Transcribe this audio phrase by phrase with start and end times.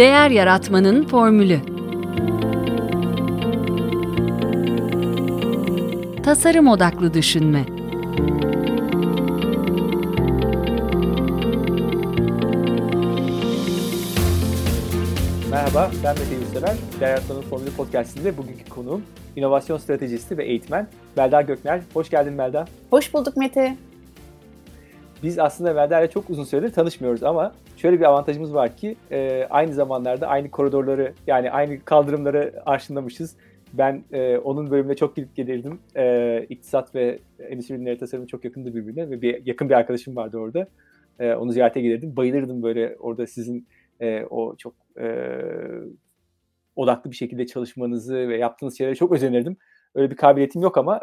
[0.00, 1.60] Değer Yaratmanın Formülü
[6.22, 7.64] Tasarım Odaklı Düşünme
[15.50, 16.76] Merhaba, ben Mete Yurtsever.
[17.00, 19.02] Değer Yaratmanın Formülü Podcast'inde bugünkü konuğum
[19.36, 21.80] inovasyon stratejisti ve eğitmen Melda Gökner.
[21.94, 22.64] Hoş geldin Melda.
[22.90, 23.76] Hoş bulduk Mete.
[25.22, 29.46] Biz aslında Melda ile çok uzun süredir tanışmıyoruz ama şöyle bir avantajımız var ki e,
[29.50, 33.36] aynı zamanlarda aynı koridorları yani aynı kaldırımları arşınlamışız.
[33.72, 35.78] Ben e, onun bölümüne çok gidip gelirdim.
[35.96, 40.38] E, iktisat ve endüstri ürünleri tasarımı çok yakındı birbirine ve bir yakın bir arkadaşım vardı
[40.38, 40.68] orada.
[41.18, 42.16] E, onu ziyarete gelirdim.
[42.16, 43.68] Bayılırdım böyle orada sizin
[44.00, 45.06] e, o çok e,
[46.76, 49.56] odaklı bir şekilde çalışmanızı ve yaptığınız şeylere çok özenirdim.
[49.94, 51.00] Öyle bir kabiliyetim yok ama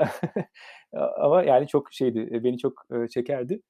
[1.17, 3.61] ama yani çok şeydi, beni çok e, çekerdi.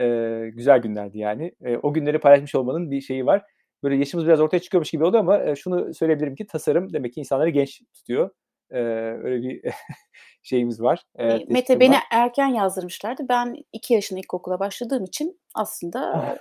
[0.00, 0.04] E,
[0.52, 1.52] güzel günlerdi yani.
[1.64, 3.42] E, o günleri paylaşmış olmanın bir şeyi var.
[3.82, 7.20] Böyle yaşımız biraz ortaya çıkıyormuş gibi oldu ama e, şunu söyleyebilirim ki tasarım demek ki
[7.20, 8.30] insanları genç tutuyor.
[8.70, 8.78] E,
[9.22, 9.62] öyle bir
[10.42, 11.02] şeyimiz var.
[11.18, 12.02] E, Mete beni var.
[12.10, 13.22] erken yazdırmışlardı.
[13.28, 16.34] Ben iki yaşında ilkokula başladığım için aslında...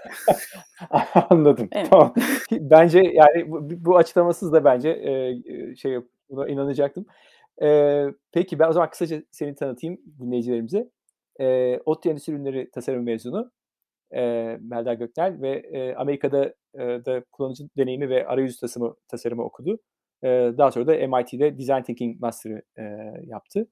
[1.29, 1.69] Anladım.
[1.71, 1.87] Evet.
[1.89, 2.13] Tamam.
[2.51, 7.05] Bence yani bu, bu açıklamasız da bence e, şey buna inanacaktım.
[7.63, 10.89] E, peki ben o zaman kısaca seni tanıtayım dinleyicilerimize.
[11.39, 13.51] E, ODTÜ Endüstri Ürünleri Tasarım mezunu
[14.15, 14.21] e,
[14.61, 19.79] Melda Göknel ve e, Amerika'da e, da kullanıcı deneyimi ve arayüz tasarımı, tasarımı okudu.
[20.23, 22.83] E, daha sonra da MIT'de Design Thinking Master'ı e,
[23.25, 23.67] yaptı.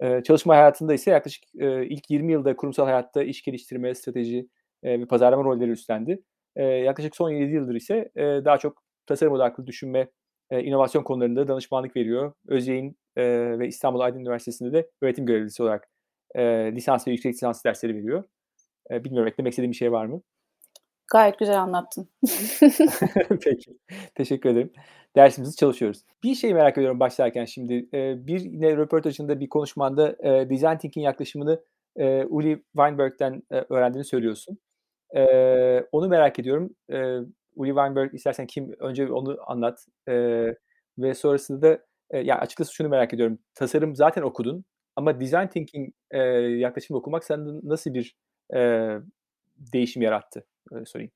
[0.00, 4.48] E, çalışma hayatında ise yaklaşık e, ilk 20 yılda kurumsal hayatta iş geliştirme, strateji
[4.82, 6.22] e, ve pazarlama rolleri üstlendi.
[6.56, 10.10] E, yaklaşık son 7 yıldır ise e, daha çok tasarım odaklı düşünme,
[10.50, 12.32] e, inovasyon konularında danışmanlık veriyor.
[12.48, 13.24] Özyeğin e,
[13.58, 15.88] ve İstanbul Aydın Üniversitesi'nde de öğretim görevlisi olarak
[16.34, 18.24] e, lisans ve yüksek lisans dersleri veriyor.
[18.90, 20.22] E, bilmiyorum eklemek istediğim bir şey var mı?
[21.12, 22.08] Gayet güzel anlattın.
[23.28, 23.78] Peki.
[24.14, 24.72] Teşekkür ederim.
[25.16, 26.04] Dersimizi çalışıyoruz.
[26.22, 27.88] Bir şey merak ediyorum başlarken şimdi.
[27.94, 31.64] E, bir yine röportajında bir konuşmanda e, design thinking yaklaşımını
[31.96, 34.58] e, Uli Weinberg'den e, öğrendiğini söylüyorsun.
[35.16, 35.22] E,
[35.92, 36.70] onu merak ediyorum.
[36.92, 36.96] E,
[37.56, 38.72] Uli Weinberg istersen kim?
[38.78, 39.86] Önce onu anlat.
[40.08, 40.12] E,
[40.98, 41.78] ve sonrasında da
[42.10, 43.38] e, ya açıkçası şunu merak ediyorum.
[43.54, 44.64] Tasarım zaten okudun
[44.96, 48.16] ama design thinking e, yaklaşımı okumak sende nasıl bir
[48.54, 48.90] e,
[49.56, 50.46] değişim yarattı?
[50.70, 51.12] Öyle sorayım.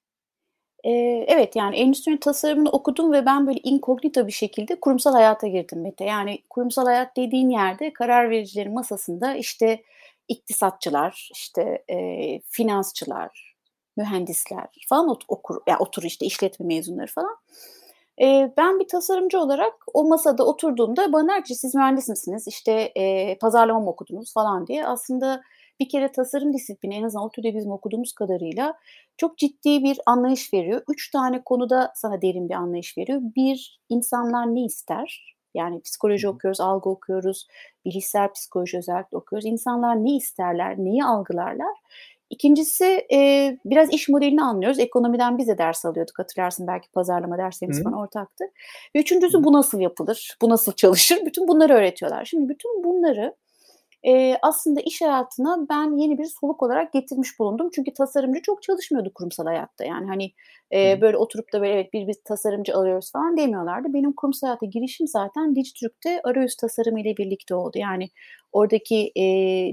[0.85, 0.91] Ee,
[1.29, 6.05] evet yani endüstri tasarımını okudum ve ben böyle inkognito bir şekilde kurumsal hayata girdim Mete.
[6.05, 9.83] Yani kurumsal hayat dediğin yerde karar vericilerin masasında işte
[10.29, 11.97] iktisatçılar, işte e,
[12.41, 13.57] finansçılar,
[13.97, 17.37] mühendisler falan okur, yani otur işte işletme mezunları falan.
[18.21, 22.73] E, ben bir tasarımcı olarak o masada oturduğumda bana der ki siz mühendis misiniz, işte
[22.73, 25.43] e, pazarlama mı okudunuz falan diye aslında
[25.81, 28.75] bir kere tasarım disiplini en azından ODTÜ'de bizim okuduğumuz kadarıyla
[29.17, 30.83] çok ciddi bir anlayış veriyor.
[30.89, 33.21] Üç tane konuda sana derin bir anlayış veriyor.
[33.37, 35.37] Bir, insanlar ne ister?
[35.55, 37.47] Yani psikoloji okuyoruz, algı okuyoruz,
[37.85, 39.47] bilişsel psikoloji özellikle okuyoruz.
[39.47, 41.77] İnsanlar ne isterler, neyi algılarlar?
[42.31, 44.79] İkincisi e, biraz iş modelini anlıyoruz.
[44.79, 48.45] Ekonomiden biz de ders alıyorduk hatırlarsın belki pazarlama derslerimiz falan ortaktı.
[48.97, 51.19] Ve üçüncüsü bu nasıl yapılır, bu nasıl çalışır?
[51.27, 52.25] Bütün bunları öğretiyorlar.
[52.25, 53.35] Şimdi bütün bunları
[54.07, 57.71] e, aslında iş hayatına ben yeni bir soluk olarak getirmiş bulundum.
[57.75, 59.85] Çünkü tasarımcı çok çalışmıyordu kurumsal hayatta.
[59.85, 60.33] Yani hani
[60.73, 63.89] e, böyle oturup da böyle evet bir, bir tasarımcı alıyoruz falan demiyorlardı.
[63.95, 67.79] Benim kurumsal hayata girişim zaten Dijitürk'te arayüz tasarımı ile birlikte oldu.
[67.79, 68.11] Yani
[68.53, 69.25] oradaki e,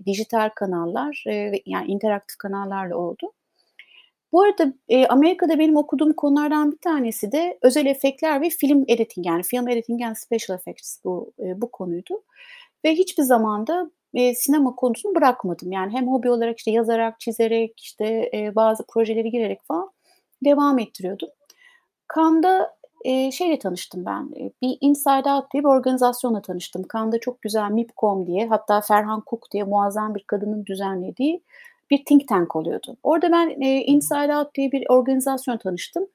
[0.06, 3.34] dijital kanallar e, yani interaktif kanallarla oldu.
[4.32, 9.28] Bu arada e, Amerika'da benim okuduğum konulardan bir tanesi de özel efektler ve film editing
[9.28, 12.24] yani film editing and special effects bu e, bu konuydu.
[12.86, 15.72] Ve hiçbir zamanda e, sinema konusunu bırakmadım.
[15.72, 19.90] Yani hem hobi olarak işte yazarak, çizerek, işte e, bazı projeleri girerek falan
[20.46, 21.30] devam ettiriyordum.
[22.08, 24.30] Kanda e, şeyle tanıştım ben.
[24.40, 26.84] E, bir Inside Out diye bir organizasyonla tanıştım.
[26.84, 31.44] Kanda çok güzel MIPCOM diye hatta Ferhan Kuk diye muazzam bir kadının düzenlediği
[31.92, 32.98] bir think tank oluyordu.
[33.04, 36.08] Orada ben e, Inside Out diye bir organizasyon tanıştım.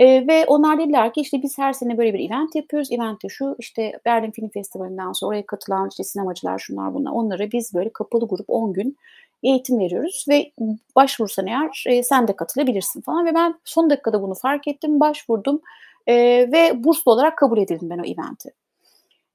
[0.00, 2.92] E, ve onlar dediler ki işte biz her sene böyle bir event yapıyoruz.
[2.92, 7.74] Event şu işte Berlin Film Festivali'nden sonra oraya katılan işte sinemacılar şunlar bunlar onlara biz
[7.74, 8.96] böyle kapalı grup 10 gün
[9.42, 10.52] eğitim veriyoruz ve
[10.96, 15.60] başvursan eğer e, sen de katılabilirsin falan ve ben son dakikada bunu fark ettim başvurdum
[16.06, 16.14] e,
[16.52, 18.50] ve burslu olarak kabul edildim ben o eventi.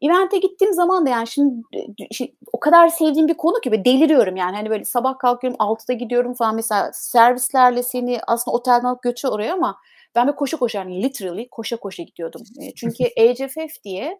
[0.02, 1.64] Event'e gittiğim zaman da yani şimdi
[2.12, 5.94] şey, o kadar sevdiğim bir konu ki ve deliriyorum yani hani böyle sabah kalkıyorum 6'da
[5.94, 9.78] gidiyorum falan mesela servislerle seni aslında otelden alıp götürüyor oraya ama
[10.16, 12.42] ben bir koşa koşa yani literally koşa koşa gidiyordum.
[12.76, 14.20] Çünkü AGFF diye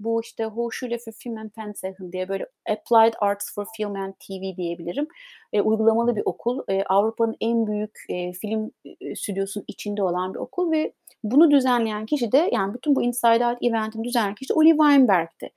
[0.00, 4.56] Bu işte Hochschule für Film and Fernsehen diye böyle Applied Arts for Film and TV
[4.56, 5.06] diyebilirim.
[5.52, 6.60] E, uygulamalı bir okul.
[6.68, 8.70] E, Avrupa'nın en büyük e, film
[9.16, 10.92] stüdyosunun içinde olan bir okul ve
[11.24, 15.50] bunu düzenleyen kişi de yani bütün bu Inside Out eventini düzenleyen kişi de Uli Weinberg'ti.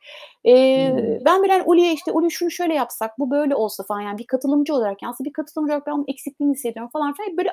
[0.46, 0.54] E,
[0.90, 1.26] hmm.
[1.26, 4.76] Ben bilen Uli'ye işte Uli şunu şöyle yapsak bu böyle olsa falan yani bir katılımcı
[4.76, 7.50] olarak yani bir katılımcı olarak ben onun eksikliğini hissediyorum falan filan böyle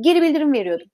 [0.00, 0.88] geri bildirim veriyordum.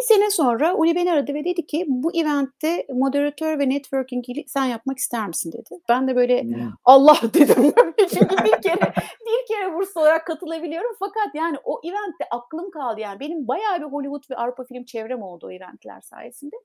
[0.00, 4.64] Bir sene sonra Uli beni aradı ve dedi ki bu eventte moderatör ve networking sen
[4.64, 5.80] yapmak ister misin dedi.
[5.88, 6.72] Ben de böyle hmm.
[6.84, 7.72] Allah dedim.
[7.98, 8.92] Çünkü bir kere
[9.26, 10.90] bir kere burs olarak katılabiliyorum.
[10.98, 13.20] Fakat yani o eventte aklım kaldı yani.
[13.20, 16.56] Benim bayağı bir Hollywood ve Avrupa film çevrem oldu o eventler sayesinde.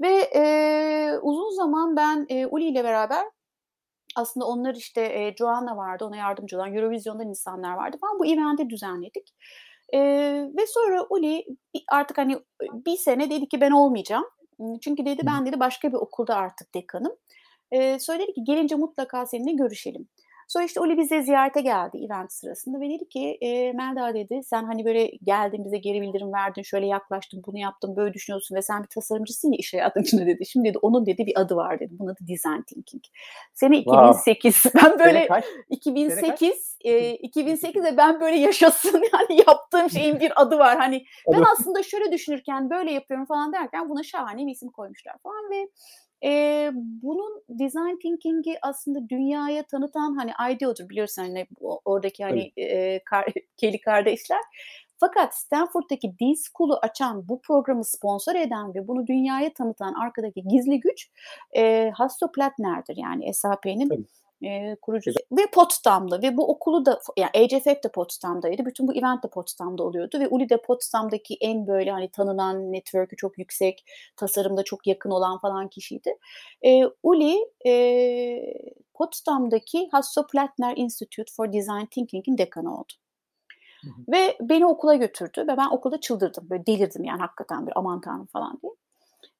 [0.00, 0.42] Ve e,
[1.22, 3.24] uzun zaman ben e, Uli ile beraber
[4.16, 8.70] aslında onlar işte e, Joanna vardı ona yardımcı olan Eurovision'dan insanlar vardı falan bu eventi
[8.70, 9.34] düzenledik.
[9.94, 10.00] E,
[10.56, 11.44] ve sonra Uli
[11.88, 12.38] artık hani
[12.86, 14.24] bir sene dedi ki ben olmayacağım.
[14.80, 17.12] Çünkü dedi ben dedi başka bir okulda artık dekanım.
[17.72, 20.08] E, dedi ki gelince mutlaka seninle görüşelim.
[20.48, 24.64] Sonra işte Oli bize ziyarete geldi event sırasında ve dedi ki e, Melda dedi sen
[24.64, 28.82] hani böyle geldin bize geri bildirim verdin şöyle yaklaştın bunu yaptın böyle düşünüyorsun ve sen
[28.82, 30.46] bir tasarımcısın ya iş hayatın dedi.
[30.46, 31.92] Şimdi dedi onun dedi bir adı var dedi.
[31.98, 33.02] Bunun adı design thinking.
[33.54, 34.80] Sene 2008 wow.
[34.90, 35.28] ben böyle
[35.70, 40.78] 2008 e, 2008'de ben böyle yaşasın yani yaptığım şeyin bir adı var.
[40.78, 45.50] Hani ben aslında şöyle düşünürken böyle yapıyorum falan derken buna şahane bir isim koymuşlar falan
[45.50, 45.68] ve
[46.24, 51.46] e, bunun design thinking'i aslında dünyaya tanıtan hani IDEO'dur biliyorsun hani
[51.84, 53.26] oradaki hani e, kar,
[53.56, 54.40] Kelly kardeşler.
[55.00, 61.10] Fakat Stanford'daki D-School'u açan, bu programı sponsor eden ve bunu dünyaya tanıtan arkadaki gizli güç
[61.56, 64.06] e, Hasso Plattner'dir yani SAP'nin
[64.42, 68.66] e, kurucusu ve Potsdam'da ve bu okulu da yani ACFF de Potsdam'daydı.
[68.66, 73.16] Bütün bu event de Potsdam'da oluyordu ve Uli de Potsdam'daki en böyle hani tanınan network'ü
[73.16, 73.84] çok yüksek,
[74.16, 76.18] tasarımda çok yakın olan falan kişiydi.
[76.66, 77.36] E, Uli
[77.66, 77.72] e,
[78.94, 82.92] Potsdam'daki Hasso Plattner Institute for Design Thinking'in dekanı oldu.
[84.08, 86.46] Ve beni okula götürdü ve ben okulda çıldırdım.
[86.50, 88.72] Böyle delirdim yani hakikaten bir aman tanrım falan diye.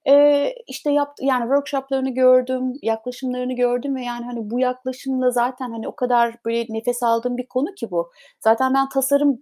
[0.09, 5.89] Ee, işte yaptı yani workshoplarını gördüm, yaklaşımlarını gördüm ve yani hani bu yaklaşımla zaten hani
[5.89, 8.11] o kadar böyle nefes aldığım bir konu ki bu.
[8.41, 9.39] Zaten ben tasarımı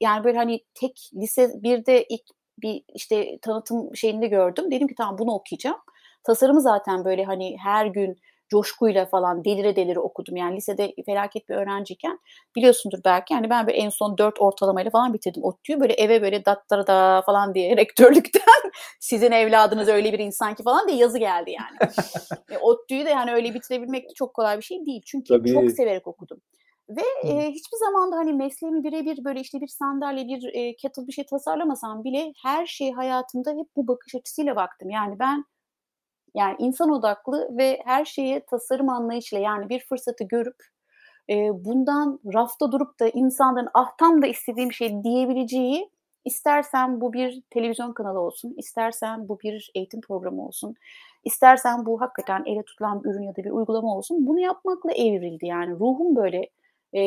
[0.00, 2.22] yani böyle hani tek lise birde ilk
[2.62, 4.70] bir işte tanıtım şeyinde gördüm.
[4.70, 5.78] Dedim ki tamam bunu okuyacağım.
[6.24, 8.16] Tasarımı zaten böyle hani her gün
[8.48, 10.36] coşkuyla falan delire delire okudum.
[10.36, 12.18] Yani lisede felaket bir öğrenciyken
[12.56, 15.80] biliyorsundur belki yani ben böyle en son dört ortalamayla falan bitirdim ODTÜ'yü.
[15.80, 20.88] Böyle eve böyle dattara da falan diye rektörlükten sizin evladınız öyle bir insan ki falan
[20.88, 21.92] diye yazı geldi yani.
[22.50, 25.02] e, ODTÜ'yü de yani öyle bitirebilmek de çok kolay bir şey değil.
[25.06, 25.52] Çünkü Tabii.
[25.52, 26.40] çok severek okudum.
[26.88, 31.06] Ve e, hiçbir zaman da hani mesleğimi birebir böyle işte bir sandalye, bir e, kettle
[31.06, 34.90] bir şey tasarlamasam bile her şey hayatımda hep bu bakış açısıyla baktım.
[34.90, 35.44] Yani ben
[36.34, 40.56] yani insan odaklı ve her şeye tasarım anlayışıyla yani bir fırsatı görüp
[41.30, 45.90] e, bundan rafta durup da insanların ah tam da istediğim şey diyebileceği
[46.24, 50.74] istersen bu bir televizyon kanalı olsun, istersen bu bir eğitim programı olsun,
[51.24, 55.46] istersen bu hakikaten ele tutulan bir ürün ya da bir uygulama olsun bunu yapmakla evrildi
[55.46, 56.50] yani ruhum böyle
[56.92, 57.00] e,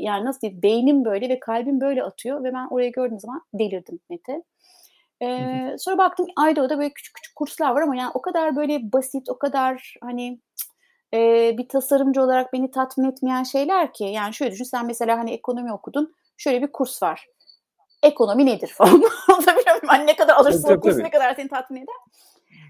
[0.00, 4.00] yani nasıl diyeyim beynim böyle ve kalbim böyle atıyor ve ben oraya gördüğüm zaman delirdim
[4.10, 4.42] Mete.
[5.22, 9.28] Ee, sonra baktım Aydo'da böyle küçük küçük kurslar var ama yani o kadar böyle basit,
[9.28, 10.40] o kadar hani
[11.14, 11.18] e,
[11.58, 14.04] bir tasarımcı olarak beni tatmin etmeyen şeyler ki.
[14.04, 16.14] Yani şöyle düşün sen mesela hani ekonomi okudun.
[16.36, 17.26] Şöyle bir kurs var.
[18.02, 19.02] Ekonomi nedir falan.
[19.28, 19.86] Anlatabiliyor muyum?
[19.86, 21.94] Hani ne kadar alırsın o kursu ne kadar seni tatmin eder.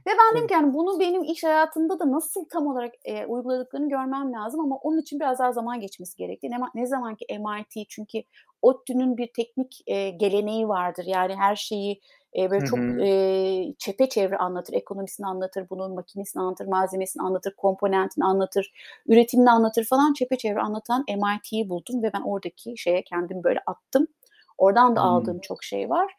[0.06, 3.88] Ve ben dedim ki yani bunu benim iş hayatında da nasıl tam olarak e, uyguladıklarını
[3.88, 6.50] görmem lazım ama onun için biraz daha zaman geçmesi gerekti.
[6.50, 8.22] Ne, ne zaman ki MIT çünkü
[8.62, 11.04] ODTÜ'nün bir teknik e, geleneği vardır.
[11.06, 12.00] Yani her şeyi
[12.38, 18.72] e, böyle çok e, çepeçevre anlatır, ekonomisini anlatır, bunun makinesini anlatır, malzemesini anlatır, komponentini anlatır,
[19.06, 24.06] üretimini anlatır falan çepeçevre anlatan MIT'yi buldum ve ben oradaki şeye kendim böyle attım.
[24.58, 25.08] Oradan da hmm.
[25.08, 26.14] aldığım çok şey var.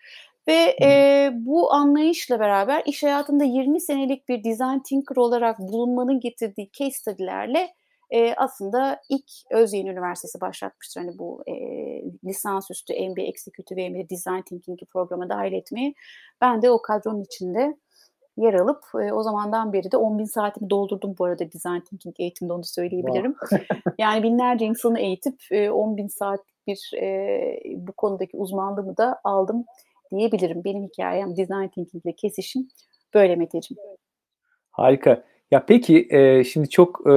[0.47, 6.69] Ve e, bu anlayışla beraber iş hayatında 20 senelik bir design thinker olarak bulunmanın getirdiği
[6.71, 7.73] case study'lerle
[8.09, 11.01] e, aslında ilk Özyeğin Üniversitesi başlatmıştır.
[11.01, 11.53] Hani bu e,
[12.25, 15.95] lisansüstü MBA Executive MBA Design Thinking programa dahil etmeyi.
[16.41, 17.77] Ben de o kadronun içinde
[18.37, 22.15] yer alıp e, o zamandan beri de 10 bin saatimi doldurdum bu arada Design Thinking
[22.19, 23.35] eğitimde onu söyleyebilirim.
[23.97, 29.65] Yani binlerce insanı eğitip e, 10 bin saat bir e, bu konudaki uzmanlığımı da aldım
[30.11, 30.63] diyebilirim.
[30.63, 32.67] Benim hikayem Design Thinking ile kesişim
[33.13, 33.79] böyle Meteciğim.
[34.71, 35.23] Harika.
[35.51, 37.13] Ya peki e, şimdi çok e,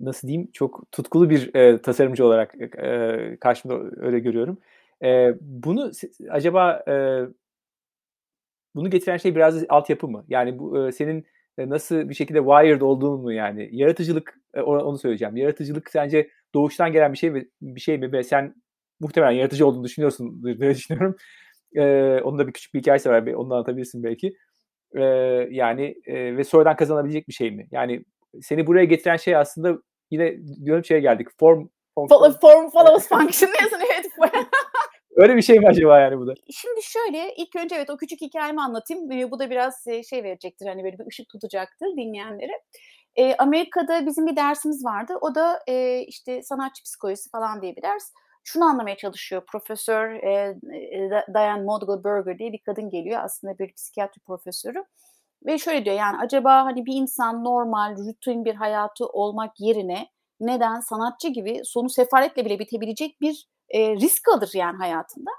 [0.00, 4.58] nasıl diyeyim çok tutkulu bir e, tasarımcı olarak e, karşımda öyle görüyorum.
[5.04, 5.90] E, bunu
[6.30, 6.94] acaba e,
[8.74, 10.24] bunu getiren şey biraz altyapı mı?
[10.28, 11.26] Yani bu e, senin
[11.58, 15.36] nasıl bir şekilde wired olduğunu yani yaratıcılık onu söyleyeceğim.
[15.36, 18.54] Yaratıcılık sence doğuştan gelen bir şey mi bir şey mi ve sen
[19.00, 21.16] muhtemelen yaratıcı olduğunu düşünüyorsun diye düşünüyorum.
[21.74, 23.26] Ee, onun da bir küçük bir hikayesi var.
[23.26, 24.32] Onu da anlatabilirsin belki.
[24.96, 25.02] Ee,
[25.50, 27.68] yani e, ve sonradan kazanabilecek bir şey mi?
[27.70, 28.04] Yani
[28.42, 29.78] seni buraya getiren şey aslında
[30.10, 31.28] yine diyorum şeye geldik.
[31.40, 34.06] Form form, form, form follows function diyorsun evet.
[35.16, 36.34] Öyle bir şey mi acaba yani bu da?
[36.50, 39.30] Şimdi şöyle ilk önce evet o küçük hikayemi anlatayım.
[39.30, 42.52] Bu da biraz şey verecektir hani böyle bir ışık tutacaktır dinleyenlere.
[43.16, 45.14] E, Amerika'da bizim bir dersimiz vardı.
[45.20, 48.12] O da e, işte sanatçı psikolojisi falan diye bir ders.
[48.48, 49.42] Şunu anlamaya çalışıyor.
[49.46, 50.56] Profesör e,
[51.34, 53.20] Diane Model Berger diye bir kadın geliyor.
[53.24, 54.84] Aslında bir psikiyatri profesörü.
[55.46, 60.08] Ve şöyle diyor yani acaba hani bir insan normal, rutin bir hayatı olmak yerine
[60.40, 65.30] neden sanatçı gibi sonu sefaletle bile bitebilecek bir e, risk alır yani hayatında.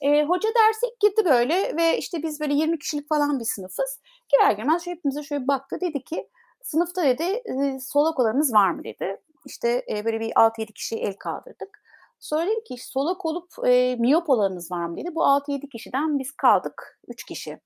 [0.00, 4.00] E, hoca derse gitti böyle ve işte biz böyle 20 kişilik falan bir sınıfız.
[4.32, 6.28] Girer girmez hepimize şöyle baktı dedi ki
[6.62, 9.16] sınıfta dedi e, solak olanınız var mı dedi.
[9.46, 11.81] İşte e, böyle bir 6-7 kişi el kaldırdık.
[12.22, 15.14] Sonra dedi ki solak olup e, miyop olanınız var mı dedi.
[15.14, 17.58] Bu 6-7 kişiden biz kaldık 3 kişi.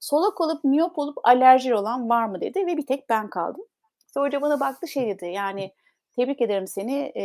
[0.00, 3.64] Solak olup miyop olup alerji olan var mı dedi ve bir tek ben kaldım.
[4.14, 5.74] Sonra hoca bana baktı şey dedi yani
[6.16, 7.22] tebrik ederim seni e,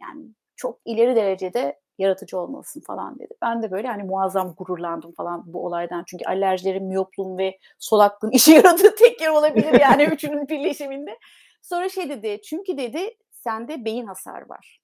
[0.00, 0.24] yani
[0.56, 3.34] çok ileri derecede yaratıcı olmalısın falan dedi.
[3.42, 6.04] Ben de böyle hani muazzam gururlandım falan bu olaydan.
[6.06, 11.18] Çünkü alerjilerim, miyopluğum ve solaklığım işe yaradığı tek yer olabilir yani üçünün birleşiminde.
[11.62, 14.80] Sonra şey dedi çünkü dedi sende beyin hasar var.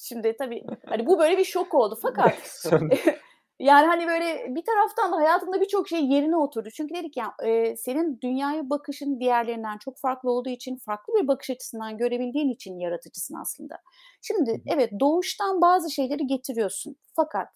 [0.00, 2.64] Şimdi tabii hani bu böyle bir şok oldu fakat
[3.58, 6.68] Yani hani böyle bir taraftan da hayatımda birçok şey yerine oturdu.
[6.70, 11.50] Çünkü dedik ya e, senin dünyaya bakışın diğerlerinden çok farklı olduğu için farklı bir bakış
[11.50, 13.78] açısından görebildiğin için yaratıcısın aslında.
[14.22, 16.96] Şimdi evet doğuştan bazı şeyleri getiriyorsun.
[17.16, 17.48] Fakat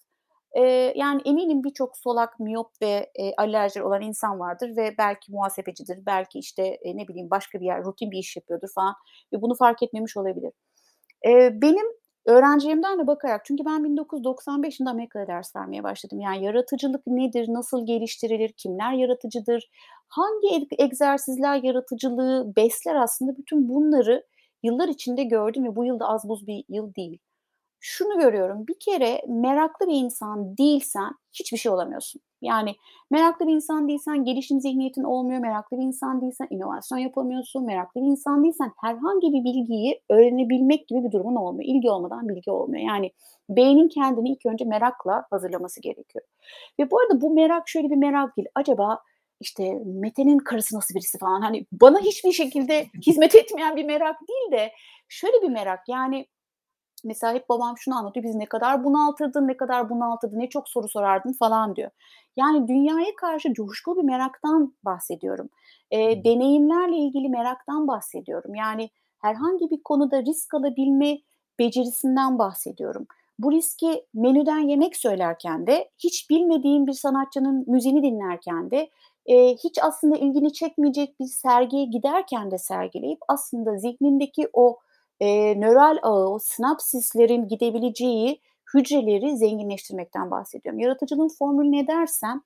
[0.51, 0.61] e,
[0.95, 6.39] yani eminim birçok solak, miyop ve e, alerji olan insan vardır ve belki muhasebecidir, belki
[6.39, 8.95] işte e, ne bileyim başka bir yer rutin bir iş yapıyordur falan
[9.33, 10.51] ve bunu fark etmemiş olabilir.
[11.25, 16.19] E, benim Öğrencilerimden de bakarak çünkü ben 1995 yılında Amerika'da ders vermeye başladım.
[16.19, 19.69] Yani yaratıcılık nedir, nasıl geliştirilir, kimler yaratıcıdır,
[20.07, 24.25] hangi egzersizler yaratıcılığı besler aslında bütün bunları
[24.63, 27.19] yıllar içinde gördüm ve bu yılda az buz bir yıl değil.
[27.79, 32.21] Şunu görüyorum bir kere meraklı bir insan değilsen hiçbir şey olamıyorsun.
[32.41, 32.75] Yani
[33.11, 35.39] meraklı bir insan değilsen gelişim zihniyetin olmuyor.
[35.39, 37.65] Meraklı bir insan değilsen inovasyon yapamıyorsun.
[37.65, 41.69] Meraklı bir insan değilsen herhangi bir bilgiyi öğrenebilmek gibi bir durumun olmuyor.
[41.75, 42.87] İlgi olmadan bilgi olmuyor.
[42.87, 43.11] Yani
[43.49, 46.25] beynin kendini ilk önce merakla hazırlaması gerekiyor.
[46.79, 48.47] Ve bu arada bu merak şöyle bir merak değil.
[48.55, 48.99] Acaba
[49.39, 54.51] işte Mete'nin karısı nasıl birisi falan hani bana hiçbir şekilde hizmet etmeyen bir merak değil
[54.51, 54.71] de
[55.09, 56.25] şöyle bir merak yani
[57.03, 58.23] mesela hep babam şunu anlatıyor.
[58.23, 61.91] Biz ne kadar bunaltırdın, ne kadar bunaltırdın, ne çok soru sorardın falan diyor.
[62.35, 65.49] Yani dünyaya karşı coşkulu bir meraktan bahsediyorum.
[65.91, 68.55] E, deneyimlerle ilgili meraktan bahsediyorum.
[68.55, 68.89] Yani
[69.19, 71.17] herhangi bir konuda risk alabilme
[71.59, 73.07] becerisinden bahsediyorum.
[73.39, 78.89] Bu riski menüden yemek söylerken de, hiç bilmediğim bir sanatçının müziğini dinlerken de,
[79.25, 84.79] e, hiç aslında ilgini çekmeyecek bir sergiye giderken de sergileyip aslında zihnindeki o
[85.21, 88.41] e, nöral ağı, o sinapsislerin gidebileceği
[88.73, 90.79] hücreleri zenginleştirmekten bahsediyorum.
[90.79, 92.41] Yaratıcılığın formülü ne dersen,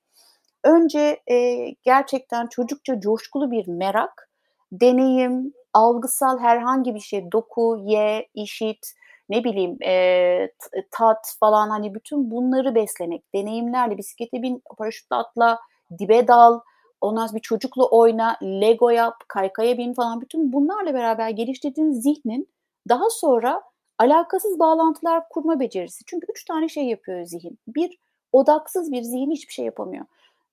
[0.64, 4.30] önce e, gerçekten çocukça coşkulu bir merak,
[4.72, 8.92] deneyim, algısal herhangi bir şey, doku, ye, işit,
[9.28, 10.50] ne bileyim e,
[10.90, 15.58] tat falan hani bütün bunları beslemek, deneyimlerle bisiklete bin, paraşütle atla,
[15.98, 16.60] dibe dal,
[17.00, 22.48] ondan bir çocukla oyna, Lego yap, kaykaya bin falan bütün bunlarla beraber geliştirdiğin zihnin
[22.88, 23.62] daha sonra
[23.98, 26.04] alakasız bağlantılar kurma becerisi.
[26.06, 27.58] Çünkü üç tane şey yapıyor zihin.
[27.68, 27.98] Bir,
[28.32, 30.04] odaksız bir zihin hiçbir şey yapamıyor.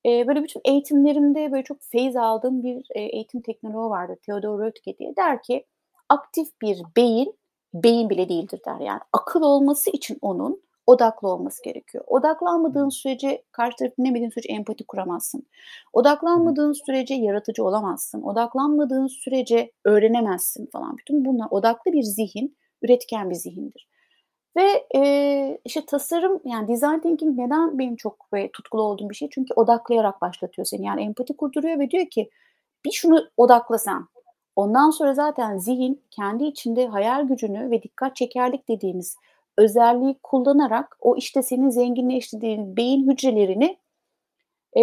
[0.06, 4.16] Ee, böyle bütün eğitimlerimde böyle çok feyiz aldığım bir e, eğitim teknoloğu vardır.
[4.16, 5.16] Theodor Rötke diye.
[5.16, 5.66] Der ki
[6.10, 7.36] aktif bir beyin,
[7.74, 8.80] beyin bile değildir der.
[8.80, 12.04] Yani akıl olması için onun odaklı olması gerekiyor.
[12.08, 15.48] Odaklanmadığın sürece karşı tarafı dinlemediğin sürece empati kuramazsın.
[15.94, 18.22] Odaklanmadığın sürece yaratıcı olamazsın.
[18.22, 20.98] Odaklanmadığın sürece öğrenemezsin falan.
[20.98, 23.88] Bütün bunlar odaklı bir zihin, üretken bir zihindir.
[24.58, 29.30] Ve e, işte tasarım yani design thinking neden benim çok böyle tutkulu olduğum bir şey?
[29.32, 30.86] Çünkü odaklayarak başlatıyor seni.
[30.86, 32.30] Yani empati kurduruyor ve diyor ki
[32.86, 34.08] bir şunu odakla sen.
[34.56, 39.16] Ondan sonra zaten zihin kendi içinde hayal gücünü ve dikkat çekerlik dediğimiz
[39.58, 43.78] özelliği kullanarak o işte senin zenginleştirdiğin beyin hücrelerini
[44.78, 44.82] e,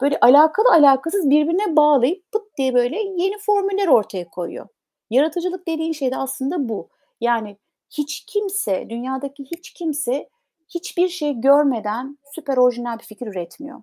[0.00, 4.68] böyle alakalı alakasız birbirine bağlayıp pıt diye böyle yeni formüller ortaya koyuyor.
[5.10, 6.88] Yaratıcılık dediğin şey de aslında bu.
[7.20, 7.56] Yani
[7.90, 10.28] hiç kimse, dünyadaki hiç kimse
[10.74, 13.82] hiçbir şey görmeden süper orijinal bir fikir üretmiyor.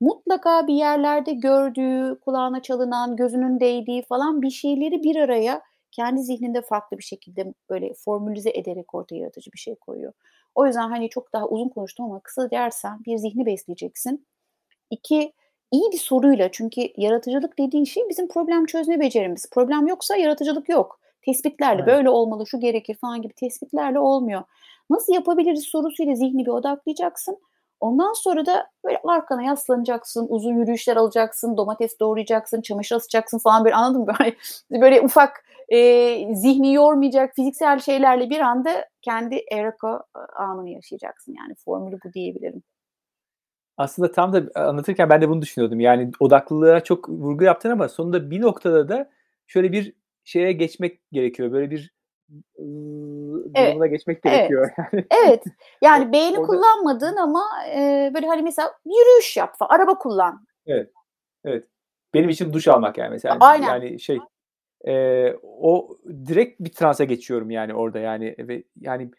[0.00, 5.62] mutlaka bir yerlerde gördüğü, kulağına çalınan, gözünün değdiği falan bir şeyleri bir araya
[5.98, 10.12] kendi zihninde farklı bir şekilde böyle formülize ederek ortaya yaratıcı bir şey koyuyor.
[10.54, 14.26] O yüzden hani çok daha uzun konuştum ama kısa dersen bir zihni besleyeceksin.
[14.90, 15.32] İki,
[15.72, 19.50] iyi bir soruyla çünkü yaratıcılık dediğin şey bizim problem çözme becerimiz.
[19.50, 21.00] Problem yoksa yaratıcılık yok.
[21.22, 21.94] Tespitlerle evet.
[21.94, 24.42] böyle olmalı, şu gerekir falan gibi tespitlerle olmuyor.
[24.90, 27.38] Nasıl yapabiliriz sorusuyla zihni bir odaklayacaksın.
[27.80, 33.74] Ondan sonra da böyle arkana yaslanacaksın, uzun yürüyüşler alacaksın, domates doğrayacaksın, çamaşır asacaksın falan böyle
[33.74, 34.14] anladın mı?
[34.70, 40.04] Böyle, böyle ufak e, zihni yormayacak fiziksel şeylerle bir anda kendi Erika
[40.36, 41.34] anını yaşayacaksın.
[41.38, 42.62] Yani formülü bu diyebilirim.
[43.76, 45.80] Aslında tam da anlatırken ben de bunu düşünüyordum.
[45.80, 49.10] Yani odaklılığa çok vurgu yaptın ama sonunda bir noktada da
[49.46, 49.94] şöyle bir
[50.24, 51.52] şeye geçmek gerekiyor.
[51.52, 51.94] Böyle bir
[52.58, 53.68] evet.
[53.68, 54.70] durumuna geçmek gerekiyor.
[54.92, 55.04] Evet.
[55.12, 55.26] Yani.
[55.26, 55.44] evet.
[55.82, 56.46] Yani beyni Orada...
[56.46, 57.42] kullanmadığın ama
[57.76, 60.46] e, böyle hani mesela yürüyüş yap araba kullan.
[60.66, 60.90] Evet.
[61.44, 61.64] Evet.
[62.14, 63.36] Benim için duş almak yani mesela.
[63.40, 63.66] Aynen.
[63.66, 64.18] Yani şey
[64.86, 69.10] e, o direkt bir transa geçiyorum yani orada yani ve yani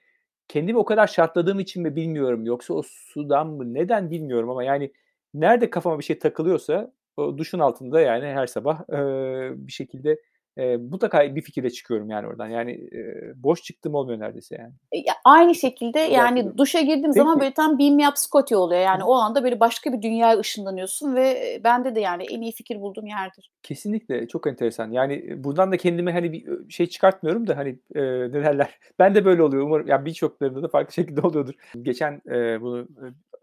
[0.47, 4.91] kendimi o kadar şartladığım için mi bilmiyorum yoksa o sudan mı neden bilmiyorum ama yani
[5.33, 10.21] nerede kafama bir şey takılıyorsa o duşun altında yani her sabah e, bir şekilde
[10.57, 12.47] e, mutlaka bir fikirle çıkıyorum yani oradan.
[12.47, 14.73] Yani e, boş çıktım olmuyor neredeyse yani.
[15.07, 16.57] Ya, aynı şekilde yani Güzel.
[16.57, 17.17] duşa girdiğim Peki.
[17.17, 18.81] zaman böyle tam beam up Scotty oluyor.
[18.81, 19.05] Yani Hı.
[19.05, 23.05] o anda böyle başka bir dünyaya ışınlanıyorsun ve bende de yani en iyi fikir bulduğum
[23.05, 23.51] yerdir.
[23.63, 24.91] Kesinlikle çok enteresan.
[24.91, 28.01] Yani buradan da kendime hani bir şey çıkartmıyorum da hani e,
[28.31, 28.79] ne derler.
[28.99, 29.63] Ben de böyle oluyor.
[29.63, 31.53] Umarım yani birçoklarında da farklı şekilde oluyordur.
[31.81, 32.87] Geçen e, bunu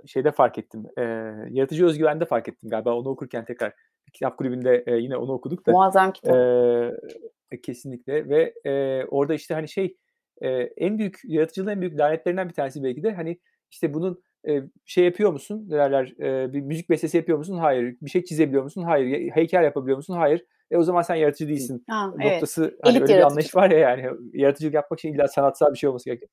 [0.06, 0.86] şeyde fark ettim.
[0.98, 1.02] E,
[1.50, 3.72] yaratıcı özgüvende fark ettim galiba onu okurken tekrar
[4.12, 5.72] kitap kulübünde e, yine onu okuduk da.
[5.72, 6.36] Muazzam kitap.
[6.36, 9.96] E, kesinlikle ve e, orada işte hani şey
[10.42, 13.38] e, en büyük yaratıcılığın en büyük lanetlerinden bir tanesi belki de hani
[13.70, 15.64] işte bunun e, şey yapıyor musun?
[15.68, 16.14] Ne derler?
[16.20, 17.58] E, bir müzik bestesi yapıyor musun?
[17.58, 17.96] Hayır.
[18.02, 18.82] Bir şey çizebiliyor musun?
[18.82, 19.30] Hayır.
[19.30, 20.14] Heykel yapabiliyor musun?
[20.14, 20.44] Hayır.
[20.70, 21.84] E o zaman sen yaratıcı değilsin.
[21.88, 22.80] Ha, Noktası evet.
[22.82, 26.04] hani öyle bir anlayış var ya yani yaratıcılık yapmak için illa sanatsal bir şey olması
[26.04, 26.30] gerekiyor.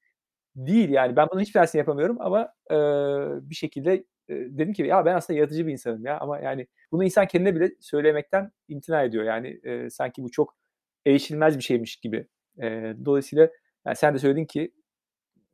[0.55, 2.75] Değil yani ben bunun hiçbir tanesini yapamıyorum ama e,
[3.50, 7.28] bir şekilde dedim ki ya ben aslında yaratıcı bir insanım ya ama yani bunu insan
[7.28, 9.23] kendine bile söylemekten imtina ediyor.
[9.23, 10.56] Yani e, sanki bu çok
[11.06, 12.28] erişilmez bir şeymiş gibi.
[12.62, 13.49] E, dolayısıyla
[13.86, 14.71] yani sen de söyledin ki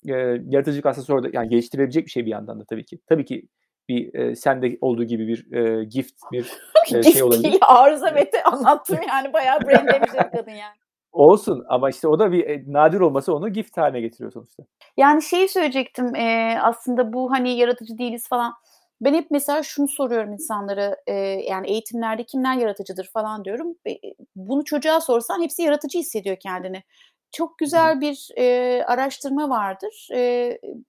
[0.07, 0.13] e,
[0.47, 2.99] yaratıcılık aslında sonra da yani geliştirebilecek bir şey bir yandan da tabii ki.
[3.07, 3.47] Tabii ki
[3.89, 6.51] bir e, sende olduğu gibi bir e, gift bir
[6.93, 7.57] e, şey olabilir.
[7.61, 10.77] Arıza Mete anlattım yani bayağı brainlemiş kadın yani.
[11.11, 14.63] Olsun ama işte o da bir e, nadir olması onu gift haline getiriyor sonuçta.
[14.97, 18.53] Yani şeyi söyleyecektim e, aslında bu hani yaratıcı değiliz falan.
[19.01, 21.13] Ben hep mesela şunu soruyorum insanlara e,
[21.49, 23.75] yani eğitimlerde kimler yaratıcıdır falan diyorum.
[23.87, 23.91] E,
[24.35, 26.83] bunu çocuğa sorsan hepsi yaratıcı hissediyor kendini.
[27.31, 30.07] Çok güzel bir e, araştırma vardır.
[30.13, 30.19] E,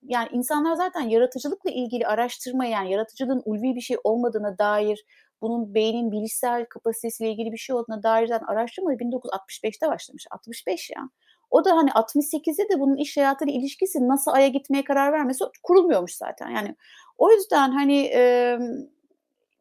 [0.02, 5.04] yani insanlar zaten yaratıcılıkla ilgili araştırma yani yaratıcılığın ulvi bir şey olmadığına dair
[5.42, 10.26] bunun beynin bilişsel kapasitesiyle ilgili bir şey olduğuna dair zaten araştırma 1965'te başlamış.
[10.30, 11.08] 65 ya.
[11.50, 16.14] O da hani 68'de de bunun iş hayatıyla ilişkisi nasıl Ay'a gitmeye karar vermesi kurulmuyormuş
[16.14, 16.48] zaten.
[16.50, 16.76] Yani
[17.18, 18.58] o yüzden hani e,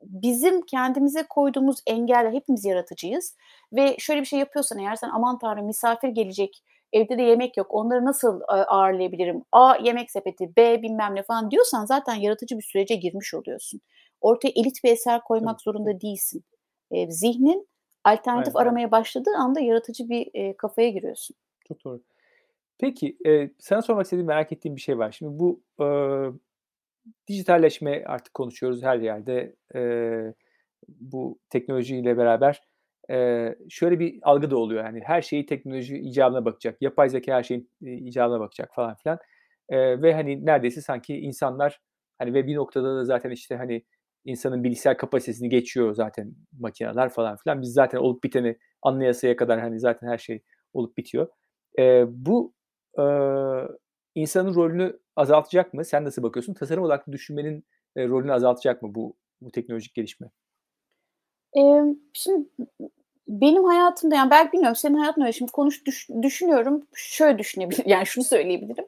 [0.03, 3.35] bizim kendimize koyduğumuz engeller hepimiz yaratıcıyız
[3.73, 6.63] ve şöyle bir şey yapıyorsan eğer sen aman tanrım misafir gelecek
[6.93, 11.85] evde de yemek yok onları nasıl ağırlayabilirim A yemek sepeti B bilmem ne falan diyorsan
[11.85, 13.81] zaten yaratıcı bir sürece girmiş oluyorsun.
[14.21, 16.43] Ortaya elit bir eser koymak zorunda değilsin.
[16.91, 17.67] E, zihnin
[18.03, 18.65] alternatif Aynen.
[18.65, 21.35] aramaya başladığı anda yaratıcı bir e, kafaya giriyorsun.
[21.67, 22.01] Çok doğru.
[22.79, 25.11] Peki e, sana sormak istediğim merak ettiğim bir şey var.
[25.11, 25.87] Şimdi bu e,
[27.27, 29.55] dijitalleşme artık konuşuyoruz her yerde.
[29.75, 29.81] E,
[30.87, 32.61] bu teknolojiyle beraber
[33.11, 34.85] e, şöyle bir algı da oluyor.
[34.85, 36.81] Yani her şeyi teknoloji icabına bakacak.
[36.81, 39.17] Yapay zeka her şeyin e, icabına bakacak falan filan.
[39.69, 41.81] E, ve hani neredeyse sanki insanlar
[42.17, 43.83] hani ve bir noktada da zaten işte hani
[44.25, 47.61] insanın bilgisayar kapasitesini geçiyor zaten makineler falan filan.
[47.61, 51.27] Biz zaten olup biteni anlayasaya kadar hani zaten her şey olup bitiyor.
[51.79, 52.53] E, bu
[52.99, 53.03] e,
[54.15, 55.85] insanın rolünü azaltacak mı?
[55.85, 56.53] Sen nasıl bakıyorsun?
[56.53, 60.29] Tasarım odaklı düşünmenin e, rolünü azaltacak mı bu bu teknolojik gelişme?
[61.57, 61.61] E,
[62.13, 62.49] şimdi
[63.27, 68.05] benim hayatımda yani belki bilmiyorum senin hayatın öyle şimdi konuş düş, düşünüyorum şöyle düşünebilirim yani
[68.05, 68.85] şunu söyleyebilirim.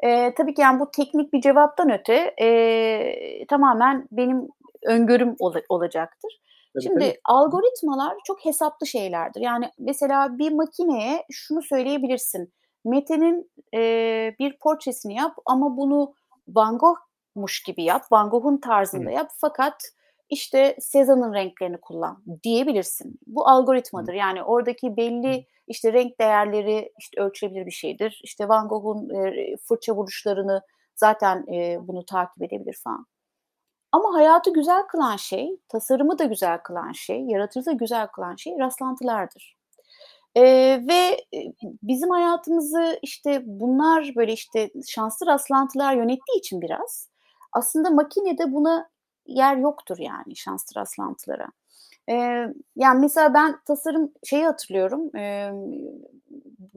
[0.00, 4.48] E, tabii ki yani bu teknik bir cevaptan öte e, tamamen benim
[4.86, 6.40] öngörüm ol, olacaktır.
[6.74, 7.18] Tabii, Şimdi tabii.
[7.24, 9.40] algoritmalar çok hesaplı şeylerdir.
[9.40, 12.52] Yani mesela bir makineye şunu söyleyebilirsin.
[12.84, 13.80] Mete'nin e,
[14.38, 16.14] bir portresini yap ama bunu
[16.48, 18.02] Van Gogh'muş gibi yap.
[18.12, 19.14] Van Gogh'un tarzında Hı.
[19.14, 19.30] yap.
[19.40, 19.82] Fakat
[20.30, 23.18] işte Sezan'ın renklerini kullan diyebilirsin.
[23.26, 24.12] Bu algoritmadır.
[24.12, 28.20] Yani oradaki belli işte renk değerleri işte ölçülebilir bir şeydir.
[28.24, 29.08] İşte Van Gogh'un
[29.68, 30.62] fırça vuruşlarını
[30.94, 31.46] zaten
[31.86, 33.06] bunu takip edebilir falan.
[33.92, 38.58] Ama hayatı güzel kılan şey, tasarımı da güzel kılan şey, yaratıcılığı da güzel kılan şey
[38.58, 39.56] rastlantılardır.
[40.36, 40.42] Ee,
[40.88, 41.24] ve
[41.82, 47.08] bizim hayatımızı işte bunlar böyle işte şanslı rastlantılar yönettiği için biraz
[47.52, 48.88] aslında makinede buna
[49.26, 51.46] yer yoktur yani şanslı rastlantılara.
[52.08, 55.16] Ee, yani mesela ben tasarım şeyi hatırlıyorum.
[55.16, 55.52] E,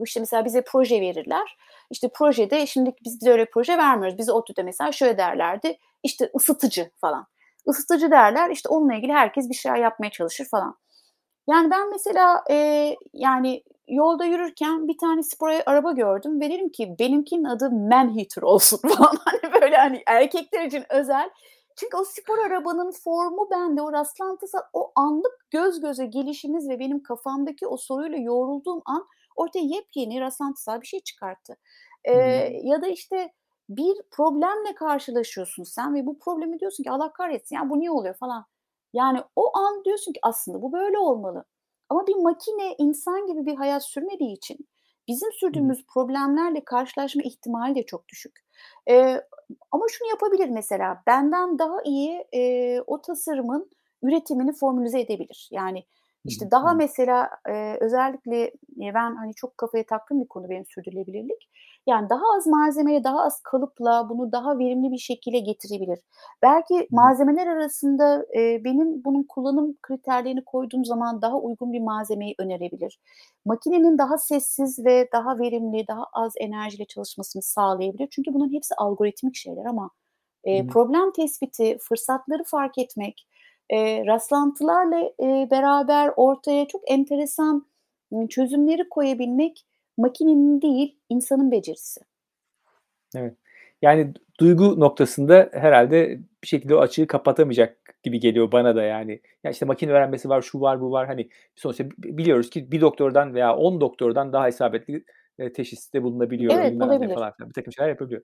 [0.04, 1.56] işte mesela bize proje verirler.
[1.90, 4.18] İşte projede şimdi biz bize öyle proje vermiyoruz.
[4.18, 5.78] Bize ODTÜ'de mesela şöyle derlerdi.
[6.06, 7.26] İşte ısıtıcı falan.
[7.66, 8.50] Isıtıcı derler.
[8.50, 10.78] İşte onunla ilgili herkes bir şey yapmaya çalışır falan.
[11.48, 12.56] Yani ben mesela e,
[13.12, 18.76] yani yolda yürürken bir tane spor araba gördüm ve dedim ki benimkinin adı Manhatter olsun
[18.88, 19.16] falan.
[19.24, 21.30] Hani böyle hani erkekler için özel.
[21.76, 27.02] Çünkü o spor arabanın formu bende, o rastlantısı, o anlık göz göze gelişimiz ve benim
[27.02, 31.56] kafamdaki o soruyla yoğrulduğum an ortaya yepyeni rastlantısal bir şey çıkarttı.
[32.04, 32.68] Ee, hmm.
[32.68, 33.32] Ya da işte
[33.68, 38.14] bir problemle karşılaşıyorsun sen ve bu problemi diyorsun ki Allah kahretsin ya bu niye oluyor
[38.14, 38.44] falan.
[38.92, 41.44] Yani o an diyorsun ki aslında bu böyle olmalı.
[41.88, 44.58] Ama bir makine insan gibi bir hayat sürmediği için
[45.08, 48.46] bizim sürdüğümüz problemlerle karşılaşma ihtimali de çok düşük.
[48.90, 49.20] Ee,
[49.70, 53.70] ama şunu yapabilir mesela benden daha iyi e, o tasarımın
[54.02, 55.48] üretimini formülize edebilir.
[55.52, 55.84] Yani
[56.28, 58.42] işte daha mesela e, özellikle
[58.82, 61.50] e, ben hani çok kafaya taktığım bir konu benim sürdürülebilirlik.
[61.86, 65.98] Yani daha az malzemeye, daha az kalıpla bunu daha verimli bir şekilde getirebilir.
[66.42, 73.00] Belki malzemeler arasında e, benim bunun kullanım kriterlerini koyduğum zaman daha uygun bir malzemeyi önerebilir.
[73.44, 78.08] Makinenin daha sessiz ve daha verimli, daha az enerjiyle çalışmasını sağlayabilir.
[78.10, 79.90] Çünkü bunun hepsi algoritmik şeyler ama
[80.44, 83.26] e, problem tespiti, fırsatları fark etmek,
[83.70, 87.66] e, rastlantılarla e, beraber ortaya çok enteresan
[88.28, 92.00] çözümleri koyabilmek makinenin değil insanın becerisi.
[93.16, 93.34] Evet.
[93.82, 99.20] Yani duygu noktasında herhalde bir şekilde o açığı kapatamayacak gibi geliyor bana da yani.
[99.44, 101.06] Ya işte makine öğrenmesi var, şu var, bu var.
[101.06, 105.04] Hani sonuçta biliyoruz ki bir doktordan veya on doktordan daha isabetli
[105.38, 106.54] e, teşhiste bulunabiliyor.
[106.54, 107.14] Evet, olabilir.
[107.14, 108.22] Falan, bir takım şeyler yapabiliyor.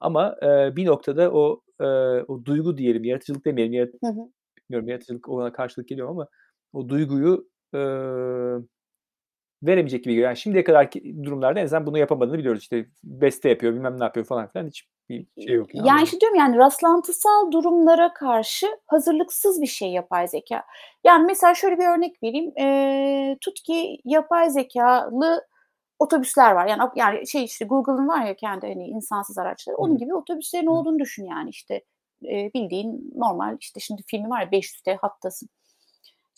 [0.00, 1.84] Ama e, bir noktada o e,
[2.28, 4.28] o duygu diyelim, yaratıcılık demeyelim, yarat hı hı
[4.68, 6.28] bilmiyorum yaratıcılık ona karşılık geliyor ama
[6.72, 7.80] o duyguyu e,
[9.62, 10.28] veremeyecek gibi geliyor.
[10.28, 10.90] Yani şimdiye kadar
[11.22, 12.62] durumlarda en azından bunu yapamadığını biliyoruz.
[12.62, 15.74] İşte beste yapıyor, bilmem ne yapıyor falan filan hiç bir şey yok.
[15.74, 20.64] Yani, yani işte diyorum yani rastlantısal durumlara karşı hazırlıksız bir şey yapay zeka.
[21.04, 22.52] Yani mesela şöyle bir örnek vereyim.
[22.58, 25.42] E, tut ki yapay zekalı
[25.98, 26.66] otobüsler var.
[26.66, 29.76] Yani yani şey işte Google'ın var ya kendi hani insansız araçları.
[29.76, 31.84] Onun gibi otobüslerin olduğunu düşün yani işte
[32.24, 35.48] e, bildiğin normal işte şimdi filmi var ya 500'te hattasın.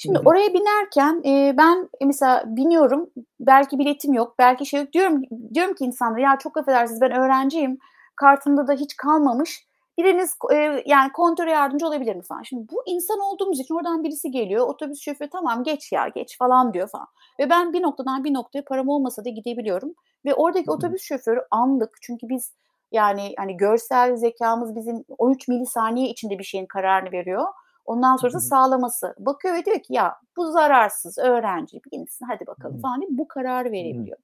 [0.03, 0.29] Şimdi Hı-hı.
[0.29, 3.11] oraya binerken e, ben mesela biniyorum
[3.41, 5.23] belki biletim yok belki şey yok diyorum
[5.55, 7.79] diyorum ki insanlara ya çok affedersiniz ben öğrenciyim
[8.17, 9.67] kartımda da hiç kalmamış
[9.99, 12.43] biriniz e, yani kontrol yardımcı olabilir mi falan.
[12.43, 16.75] Şimdi bu insan olduğumuz için oradan birisi geliyor otobüs şoförü tamam geç ya geç falan
[16.75, 17.07] diyor falan.
[17.41, 19.95] Ve ben bir noktadan bir noktaya param olmasa da gidebiliyorum.
[20.25, 20.75] Ve oradaki Hı-hı.
[20.75, 22.55] otobüs şoförü anlık çünkü biz
[22.93, 27.45] yani hani görsel zekamız bizim 13 milisaniye içinde bir şeyin kararını veriyor.
[27.85, 29.15] Ondan sonra da sağlaması.
[29.19, 33.73] Bakıyor ve diyor ki ya bu zararsız öğrenci bilsin hadi bakalım falan diye bu kararı
[33.73, 34.19] verebiliyor.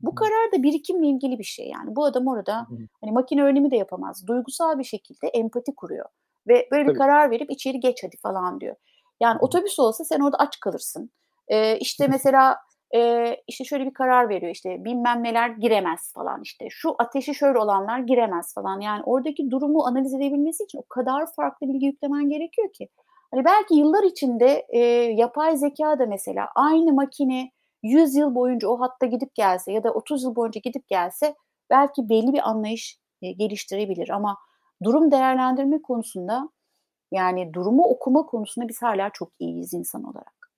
[0.00, 1.96] Bu karar da birikimle ilgili bir şey yani.
[1.96, 2.66] Bu adam orada
[3.00, 4.26] hani makine öğrenimi de yapamaz.
[4.26, 6.06] Duygusal bir şekilde empati kuruyor.
[6.48, 6.98] Ve böyle bir Tabii.
[6.98, 8.76] karar verip içeri geç hadi falan diyor.
[9.20, 11.10] Yani otobüs olsa sen orada aç kalırsın.
[11.48, 12.56] Ee, işte mesela
[12.94, 17.58] e, işte şöyle bir karar veriyor işte bilmem neler giremez falan işte şu ateşi şöyle
[17.58, 22.72] olanlar giremez falan yani oradaki durumu analiz edebilmesi için o kadar farklı bilgi yüklemen gerekiyor
[22.72, 22.88] ki
[23.30, 24.78] hani belki yıllar içinde e,
[25.16, 27.50] yapay zeka da mesela aynı makine
[27.82, 31.34] 100 yıl boyunca o hatta gidip gelse ya da 30 yıl boyunca gidip gelse
[31.70, 34.38] belki belli bir anlayış e, geliştirebilir ama
[34.82, 36.48] durum değerlendirme konusunda
[37.12, 40.50] yani durumu okuma konusunda biz hala çok iyiyiz insan olarak.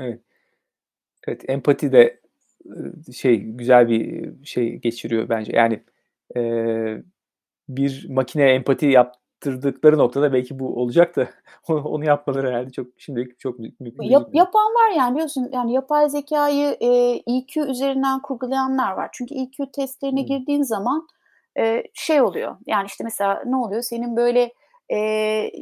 [0.00, 0.20] Evet.
[1.26, 2.20] Evet, empati de
[3.12, 5.52] şey güzel bir şey geçiriyor bence.
[5.56, 5.80] Yani
[6.36, 6.42] e,
[7.68, 11.28] bir makine empati yaptırdıkları noktada belki bu olacak da
[11.68, 16.76] onu yapmaları herhalde çok şimdilik çok mümkün Yap, Yapan var yani biliyorsun yani yapay zekayı
[16.80, 19.08] e, EQ üzerinden kurgulayanlar var.
[19.12, 20.26] Çünkü EQ testlerine hmm.
[20.26, 21.06] girdiğin zaman
[21.58, 22.56] e, şey oluyor.
[22.66, 23.82] Yani işte mesela ne oluyor?
[23.82, 24.52] Senin böyle
[24.92, 24.98] e,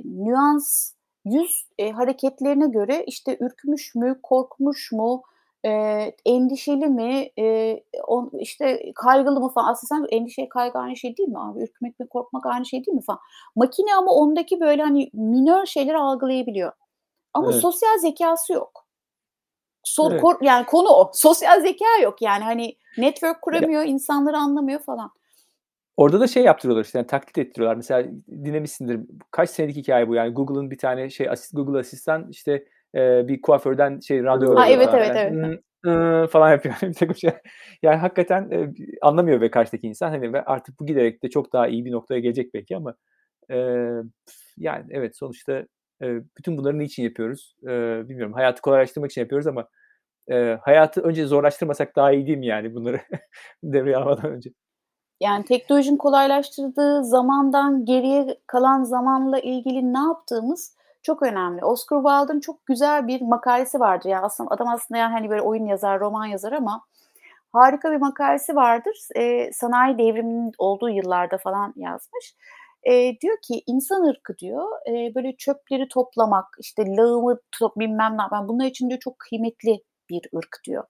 [0.05, 0.92] nüans
[1.25, 5.22] yüz e, hareketlerine göre işte ürkmüş mü, korkmuş mu,
[5.64, 5.70] e,
[6.25, 9.72] endişeli mi, e, on, işte kaygılı mı falan.
[9.72, 11.62] Aslında sen endişe, kaygı aynı şey değil mi abi?
[11.62, 13.20] Ürkmek mi, korkmak aynı şey değil mi falan.
[13.57, 16.72] Makine ama ondaki böyle hani minör şeyleri algılayabiliyor.
[17.35, 17.61] Ama evet.
[17.61, 18.87] sosyal zekası yok.
[19.85, 20.20] So, evet.
[20.20, 21.11] kor, yani konu o.
[21.14, 25.11] Sosyal zeka yok yani hani network kuramıyor, insanları anlamıyor falan.
[25.96, 27.77] Orada da şey yaptırıyorlar işte yani taklit ettiriyorlar.
[27.77, 32.64] Mesela dinlemişsindir kaç senelik hikaye bu yani Google'ın bir tane şey Google asistan işte
[32.95, 34.67] e, bir kuaförden şey randevu alıyor.
[34.67, 35.61] Evet evet evet.
[35.87, 37.31] Iı, falan yapıyor bir takım şey.
[37.83, 41.69] Yani hakikaten e, anlamıyor ve karşıdaki insan hani ve artık bu giderek de çok daha
[41.69, 42.95] iyi bir noktaya gelecek belki ama
[43.51, 43.57] e,
[44.57, 45.53] yani evet sonuçta
[46.03, 46.07] e,
[46.39, 47.57] bütün bunları niçin yapıyoruz?
[47.63, 47.69] E,
[48.09, 49.69] bilmiyorum hayatı kolaylaştırmak için yapıyoruz ama
[50.31, 53.01] e, hayatı önce zorlaştırmasak daha iyi değil mi yani bunları
[53.63, 54.51] devreye almadan önce?
[55.21, 61.65] Yani teknolojinin kolaylaştırdığı zamandan geriye kalan zamanla ilgili ne yaptığımız çok önemli.
[61.65, 64.09] Oscar Wilde'ın çok güzel bir makalesi vardır.
[64.09, 66.85] Yani aslında adam aslında yani hani böyle oyun yazar, roman yazar ama
[67.53, 69.09] harika bir makalesi vardır.
[69.17, 72.35] E, sanayi devriminin olduğu yıllarda falan yazmış.
[72.85, 78.23] E, diyor ki insan ırkı diyor e, böyle çöpleri toplamak, işte lağımı top, bilmem ne
[78.33, 80.85] ben bunlar için diyor çok kıymetli bir ırk diyor.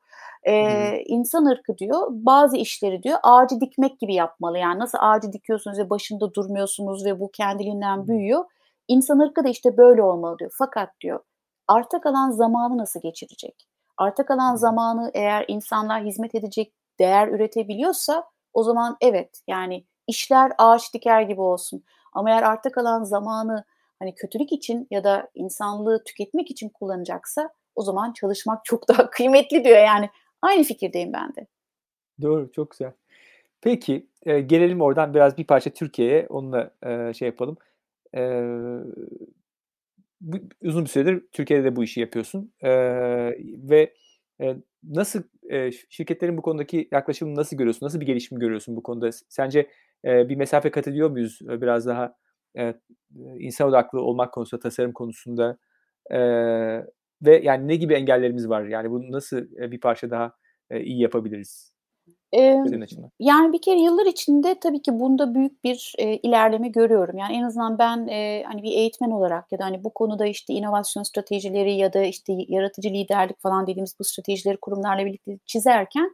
[0.47, 4.59] Ee, insan ırkı diyor bazı işleri diyor ağacı dikmek gibi yapmalı.
[4.59, 8.45] Yani nasıl ağacı dikiyorsunuz ve başında durmuyorsunuz ve bu kendiliğinden büyüyor.
[8.93, 10.51] İnsan ırkı da işte böyle olmalı diyor.
[10.59, 11.21] Fakat diyor
[11.69, 13.69] arta kalan zamanı nasıl geçirecek?
[13.97, 20.95] Arta kalan zamanı eğer insanlar hizmet edecek değer üretebiliyorsa o zaman evet yani işler ağaç
[20.95, 21.85] diker gibi olsun.
[22.13, 23.65] Ama eğer arta kalan zamanı
[23.99, 29.65] hani kötülük için ya da insanlığı tüketmek için kullanacaksa o zaman çalışmak çok daha kıymetli
[29.65, 30.11] diyor yani.
[30.43, 31.47] Aynı fikirdeyim ben de.
[32.23, 32.93] Doğru, çok güzel.
[33.61, 37.57] Peki, e, gelelim oradan biraz bir parça Türkiye'ye, onunla e, şey yapalım.
[38.17, 38.21] E,
[40.21, 42.71] bu, uzun bir süredir Türkiye'de de bu işi yapıyorsun e,
[43.71, 43.95] ve
[44.41, 47.87] e, nasıl e, şirketlerin bu konudaki yaklaşımını nasıl görüyorsun?
[47.87, 49.11] Nasıl bir gelişim görüyorsun bu konuda?
[49.29, 49.69] Sence
[50.05, 52.15] e, bir mesafe kat ediyor muyuz e, biraz daha
[52.59, 52.75] e,
[53.39, 55.59] insan odaklı olmak konusunda, tasarım konusunda?
[56.11, 56.19] E,
[57.23, 58.65] ve yani ne gibi engellerimiz var?
[58.65, 59.37] Yani bunu nasıl
[59.71, 60.33] bir parça daha
[60.71, 61.72] iyi yapabiliriz?
[62.35, 62.59] Ee,
[63.21, 67.19] yani bir kere yıllar içinde tabii ki bunda büyük bir e, ilerleme görüyorum.
[67.19, 70.55] Yani en azından ben e, hani bir eğitmen olarak ya da hani bu konuda işte
[70.55, 76.11] inovasyon stratejileri ya da işte yaratıcı liderlik falan dediğimiz bu stratejileri kurumlarla birlikte çizerken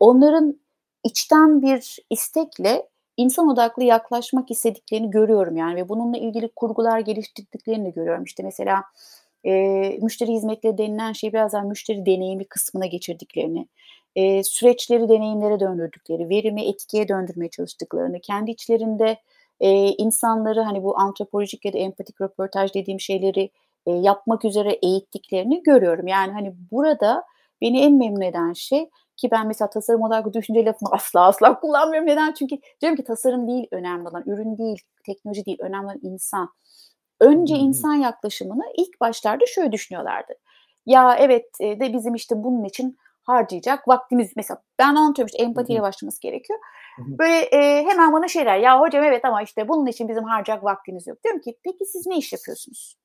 [0.00, 0.60] onların
[1.04, 7.90] içten bir istekle insan odaklı yaklaşmak istediklerini görüyorum yani ve bununla ilgili kurgular geliştirdiklerini de
[7.90, 8.24] görüyorum.
[8.24, 8.84] İşte mesela
[9.44, 9.52] e,
[10.02, 13.68] müşteri hizmetleri denilen şeyi biraz daha müşteri deneyimi kısmına geçirdiklerini,
[14.16, 19.16] e, süreçleri deneyimlere döndürdükleri, verimi etkiye döndürmeye çalıştıklarını, kendi içlerinde
[19.60, 23.50] e, insanları hani bu antropolojik ya da empatik röportaj dediğim şeyleri
[23.86, 26.06] e, yapmak üzere eğittiklerini görüyorum.
[26.06, 27.24] Yani hani burada
[27.60, 32.08] beni en memnun eden şey ki ben mesela tasarım olarak düşünce lafını asla asla kullanmıyorum.
[32.08, 32.32] Neden?
[32.32, 36.48] Çünkü diyorum ki tasarım değil önemli olan, ürün değil, teknoloji değil, önemli olan insan.
[37.20, 40.32] Önce insan yaklaşımını ilk başlarda şöyle düşünüyorlardı.
[40.86, 46.20] Ya evet de bizim işte bunun için harcayacak vaktimiz mesela ben anlatıyorum işte empatiyle başlaması
[46.20, 46.58] gerekiyor.
[46.98, 51.06] Böyle e, hemen bana şeyler ya hocam evet ama işte bunun için bizim harcayacak vaktimiz
[51.06, 51.24] yok.
[51.24, 52.96] Diyorum ki peki siz ne iş yapıyorsunuz?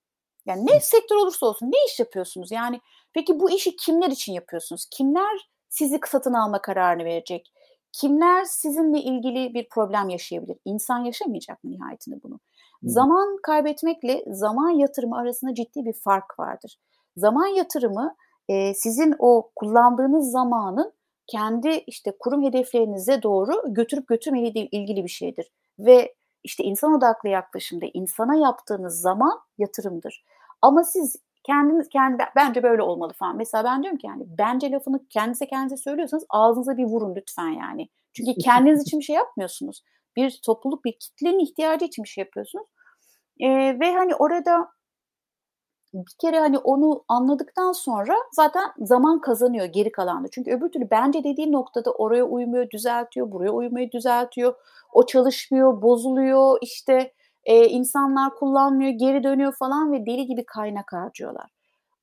[0.45, 2.51] Yani ne sektör olursa olsun ne iş yapıyorsunuz?
[2.51, 2.81] Yani
[3.13, 4.85] peki bu işi kimler için yapıyorsunuz?
[4.91, 7.53] Kimler sizi satın alma kararını verecek?
[7.93, 10.57] Kimler sizinle ilgili bir problem yaşayabilir?
[10.65, 12.39] İnsan yaşamayacak mı nihayetinde bunu?
[12.83, 16.79] Zaman kaybetmekle zaman yatırımı arasında ciddi bir fark vardır.
[17.17, 18.15] Zaman yatırımı
[18.49, 20.93] e, sizin o kullandığınız zamanın
[21.27, 25.51] kendi işte kurum hedeflerinize doğru götürüp götürmeyle ilgili bir şeydir.
[25.79, 30.25] Ve işte insan odaklı yaklaşımda insana yaptığınız zaman yatırımdır.
[30.61, 33.37] Ama siz kendiniz kendi bence böyle olmalı falan.
[33.37, 37.89] Mesela ben diyorum ki yani bence lafını kendinize kendinize söylüyorsanız ağzınıza bir vurun lütfen yani.
[38.13, 39.83] Çünkü kendiniz için bir şey yapmıyorsunuz
[40.17, 42.67] bir topluluk, bir kitlenin ihtiyacı için bir şey yapıyorsunuz.
[43.39, 43.47] E,
[43.79, 44.69] ve hani orada
[45.93, 50.27] bir kere hani onu anladıktan sonra zaten zaman kazanıyor geri kalanda.
[50.31, 54.55] Çünkü öbür türlü bence dediği noktada oraya uymuyor, düzeltiyor, buraya uymuyor, düzeltiyor.
[54.93, 57.13] O çalışmıyor, bozuluyor, işte
[57.45, 61.51] e, insanlar kullanmıyor, geri dönüyor falan ve deli gibi kaynak harcıyorlar.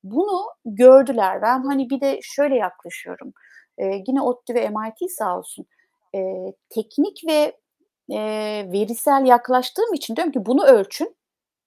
[0.03, 1.41] Bunu gördüler.
[1.41, 3.33] Ben hani bir de şöyle yaklaşıyorum.
[3.77, 5.65] E, yine ODTÜ ve MIT sağ olsun.
[6.15, 6.19] E,
[6.69, 7.57] teknik ve
[8.09, 8.19] e,
[8.71, 11.15] verisel yaklaştığım için diyorum ki bunu ölçün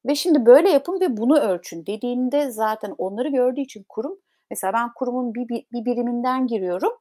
[0.07, 4.19] ve şimdi böyle yapın ve bunu ölçün dediğinde zaten onları gördüğü için kurum
[4.51, 6.93] mesela ben kurumun bir, bir, bir biriminden giriyorum.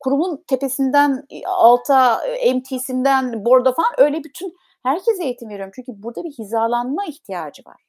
[0.00, 2.20] Kurumun tepesinden alta
[2.54, 5.72] MT'sinden borda falan öyle bütün herkese eğitim veriyorum.
[5.74, 7.82] Çünkü burada bir hizalanma ihtiyacı var.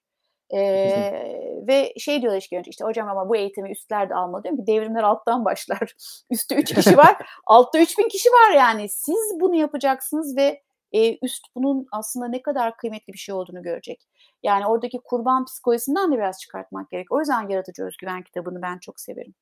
[0.54, 1.24] Ee,
[1.68, 5.04] ve şey diyorlar işte, işte hocam ama bu eğitimi üstler de almalı diyorum ki devrimler
[5.04, 5.94] alttan başlar.
[6.32, 8.90] Üstte 3 kişi var, altta 3000 kişi var yani.
[8.90, 14.02] Siz bunu yapacaksınız ve e, üst bunun aslında ne kadar kıymetli bir şey olduğunu görecek.
[14.44, 17.12] Yani oradaki kurban psikolojisinden de biraz çıkartmak gerek.
[17.12, 19.34] O yüzden yaratıcı özgüven kitabını ben çok severim.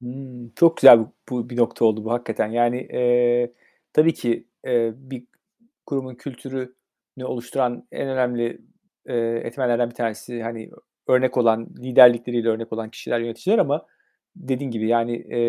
[0.00, 2.48] Hmm, çok güzel bu, bu bir nokta oldu bu hakikaten.
[2.48, 3.52] Yani e,
[3.92, 5.24] tabii ki e, bir
[5.86, 8.60] kurumun kültürünü oluşturan en önemli
[9.06, 10.70] e, etmenlerden bir tanesi hani
[11.08, 13.86] örnek olan, liderlikleriyle örnek olan kişiler, yöneticiler ama
[14.36, 15.40] dediğin gibi yani e,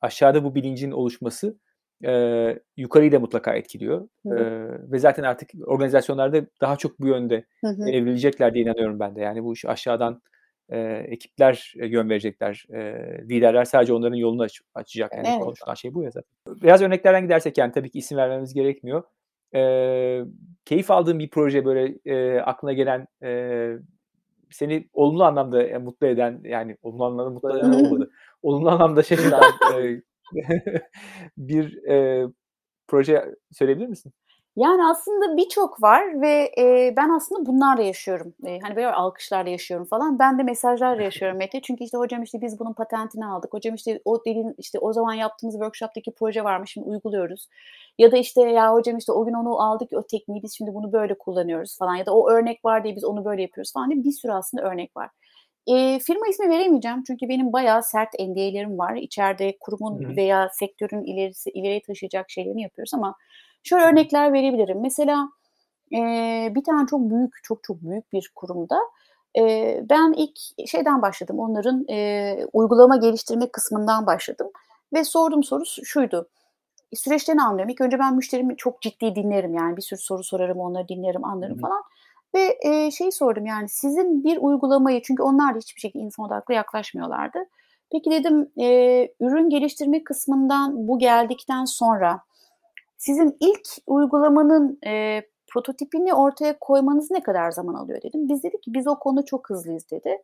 [0.00, 1.58] aşağıda bu bilincin oluşması
[2.04, 4.08] e, yukarıyı da mutlaka etkiliyor.
[4.26, 4.36] E,
[4.92, 7.90] ve zaten artık organizasyonlarda daha çok bu yönde hı hı.
[7.90, 9.20] evrilecekler diye inanıyorum ben de.
[9.20, 10.22] Yani bu iş aşağıdan
[10.68, 12.66] e, ekipler yön verecekler.
[12.74, 12.78] E,
[13.28, 15.12] liderler sadece onların yolunu aç, açacak.
[15.16, 15.40] Yani evet.
[15.40, 16.30] konuşulan şey bu ya zaten.
[16.62, 19.02] Biraz örneklerden gidersek yani tabii ki isim vermemiz gerekmiyor.
[19.54, 19.60] E,
[20.64, 23.72] keyif aldığın bir proje böyle e, aklına gelen e,
[24.50, 28.10] seni olumlu anlamda mutlu eden yani olumlu anlamda mutlu eden olmadı.
[28.42, 29.42] olumlu anlamda şaşıran
[29.74, 30.02] e,
[31.36, 32.26] bir e,
[32.88, 34.12] proje söyleyebilir misin?
[34.56, 38.34] Yani aslında birçok var ve e, ben aslında bunlarla yaşıyorum.
[38.46, 40.18] E, hani böyle alkışlarla yaşıyorum falan.
[40.18, 41.60] Ben de mesajlarla yaşıyorum Mete.
[41.62, 43.52] Çünkü işte hocam işte biz bunun patentini aldık.
[43.52, 47.48] Hocam işte o dediğin işte o zaman yaptığımız workshop'taki proje varmış şimdi uyguluyoruz.
[47.98, 50.92] Ya da işte ya hocam işte o gün onu aldık o tekniği biz şimdi bunu
[50.92, 51.94] böyle kullanıyoruz falan.
[51.94, 54.62] Ya da o örnek var diye biz onu böyle yapıyoruz falan diye bir sürü aslında
[54.64, 55.10] örnek var.
[55.70, 58.96] E, firma ismi veremeyeceğim çünkü benim bayağı sert NDA'lerim var.
[58.96, 60.16] İçeride kurumun Hı.
[60.16, 63.16] veya sektörün ilerisi ileriye taşıyacak şeylerini yapıyoruz ama
[63.62, 64.80] Şöyle örnekler verebilirim.
[64.80, 65.28] Mesela
[65.92, 65.98] e,
[66.54, 68.78] bir tane çok büyük, çok çok büyük bir kurumda
[69.38, 69.42] e,
[69.90, 71.38] ben ilk şeyden başladım.
[71.38, 74.50] Onların e, uygulama geliştirme kısmından başladım.
[74.94, 76.28] Ve sorduğum soru şuydu.
[76.94, 77.68] Süreçlerini anlıyorum.
[77.68, 79.54] İlk önce ben müşterimi çok ciddi dinlerim.
[79.54, 81.60] Yani bir sürü soru sorarım, onları dinlerim, anlarım Hı-hı.
[81.60, 81.82] falan.
[82.34, 86.54] Ve e, şeyi sordum yani sizin bir uygulamayı çünkü onlar da hiçbir şekilde insan odaklı
[86.54, 87.38] yaklaşmıyorlardı.
[87.92, 88.66] Peki dedim e,
[89.20, 92.20] ürün geliştirme kısmından bu geldikten sonra
[92.98, 98.28] sizin ilk uygulamanın e, prototipini ortaya koymanız ne kadar zaman alıyor dedim.
[98.28, 100.22] Biz dedik ki biz o konuda çok hızlıyız dedi.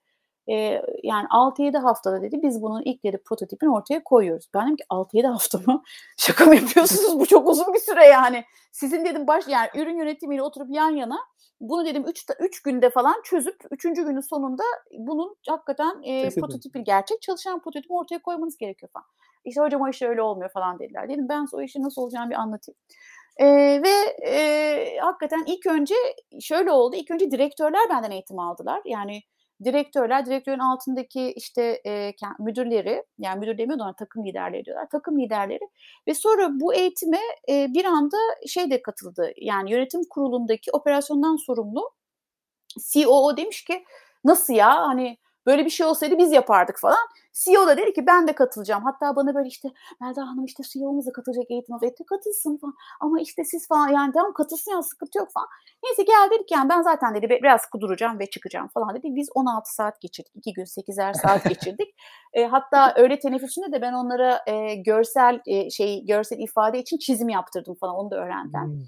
[0.49, 4.49] E, yani 6-7 haftada dedi biz bunun ilk dedi prototipini ortaya koyuyoruz.
[4.55, 5.83] Ben dedim ki 6-7 hafta mı?
[6.17, 7.21] Şaka mı yapıyorsunuz?
[7.21, 8.45] Bu çok uzun bir süre yani.
[8.73, 11.19] Sizin dedim baş yani ürün yönetimiyle oturup yan yana
[11.61, 13.83] bunu dedim 3 3 günde falan çözüp 3.
[13.83, 14.63] günün sonunda
[14.99, 19.07] bunun hakikaten e, prototipi gerçek çalışan prototipi ortaya koymanız gerekiyor falan.
[19.45, 21.09] İşte hocam o iş öyle olmuyor falan dediler.
[21.09, 22.79] Dedim ben o işin nasıl olacağını bir anlatayım.
[23.37, 23.47] E,
[23.83, 25.95] ve e, hakikaten ilk önce
[26.41, 26.97] şöyle oldu.
[26.97, 28.81] İlk önce direktörler benden eğitim aldılar.
[28.85, 29.23] Yani
[29.65, 35.69] direktörler, direktörün altındaki işte e, müdürleri, yani müdür demiyor da takım liderleri diyorlar, takım liderleri
[36.09, 38.17] ve sonra bu eğitime e, bir anda
[38.47, 39.33] şey de katıldı.
[39.37, 41.91] Yani yönetim kurulundaki operasyondan sorumlu
[42.93, 43.85] COO demiş ki
[44.25, 47.09] nasıl ya hani Böyle bir şey olsaydı biz yapardık falan.
[47.33, 48.85] CEO da dedi ki ben de katılacağım.
[48.85, 49.69] Hatta bana böyle işte
[50.01, 52.75] Melda Hanım işte CEO'muz da katılacak eğitim Evet katılsın falan.
[53.01, 55.49] Ama işte siz falan yani tamam katılsın ya sıkıntı yok falan.
[55.85, 59.07] Neyse gel dedik yani ben zaten dedi biraz kuduracağım ve çıkacağım falan dedi.
[59.17, 60.33] Biz 16 saat geçirdik.
[60.35, 61.95] 2 gün 8'er saat geçirdik.
[62.33, 67.29] e, hatta öğle teneffüsünde de ben onlara e, görsel e, şey görsel ifade için çizim
[67.29, 68.65] yaptırdım falan onu da öğrendiler.
[68.65, 68.83] Hmm.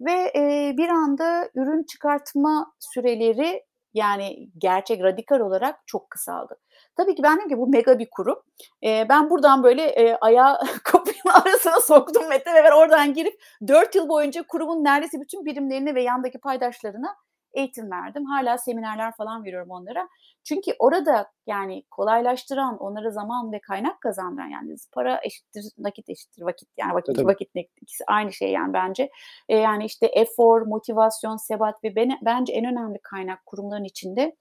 [0.00, 6.56] Ve e, bir anda ürün çıkartma süreleri yani gerçek radikal olarak çok kısaldı.
[6.96, 8.42] Tabii ki ben dedim ki bu mega bir kurum.
[8.84, 13.34] E, ben buradan böyle e, ayağı kapının arasına soktum Mete ve oradan girip
[13.68, 17.16] 4 yıl boyunca kurumun neredeyse bütün birimlerine ve yandaki paydaşlarına
[17.54, 18.24] eğitim verdim.
[18.24, 20.08] Hala seminerler falan veriyorum onlara.
[20.44, 26.68] Çünkü orada yani kolaylaştıran, onlara zaman ve kaynak kazandıran yani para eşittir nakit eşittir vakit
[26.76, 27.26] yani vakit Tabii.
[27.26, 27.50] vakit
[27.82, 29.10] ikisi aynı şey yani bence.
[29.48, 34.36] E, yani işte efor, motivasyon, sebat ve ben, bence en önemli kaynak kurumların içinde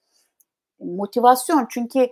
[0.79, 1.67] motivasyon.
[1.69, 2.09] Çünkü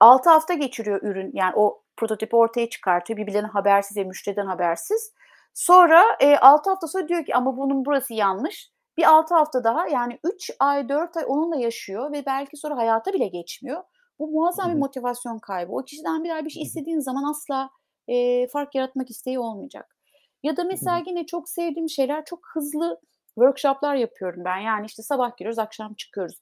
[0.00, 5.12] 6 hafta geçiriyor ürün yani o prototipi ortaya çıkartıyor birbirlerine habersiz ve müşteriden habersiz.
[5.54, 9.88] Sonra e, 6 hafta sonra diyor ki ama bunun burası yanlış bir 6 hafta daha
[9.88, 13.84] yani 3 ay 4 ay onunla yaşıyor ve belki sonra hayata bile geçmiyor.
[14.18, 15.72] Bu muazzam bir motivasyon kaybı.
[15.72, 17.70] O kişiden bir daha bir şey istediğin zaman asla
[18.08, 19.96] e, fark yaratmak isteği olmayacak.
[20.42, 23.00] Ya da mesela yine çok sevdiğim şeyler çok hızlı
[23.34, 24.58] workshoplar yapıyorum ben.
[24.58, 26.40] Yani işte sabah giriyoruz akşam çıkıyoruz.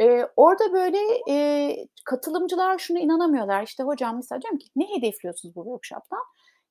[0.00, 3.62] Ee, orada böyle e, katılımcılar şunu inanamıyorlar.
[3.62, 6.22] İşte hocam mesela diyorum ki ne hedefliyorsunuz bu workshop'tan?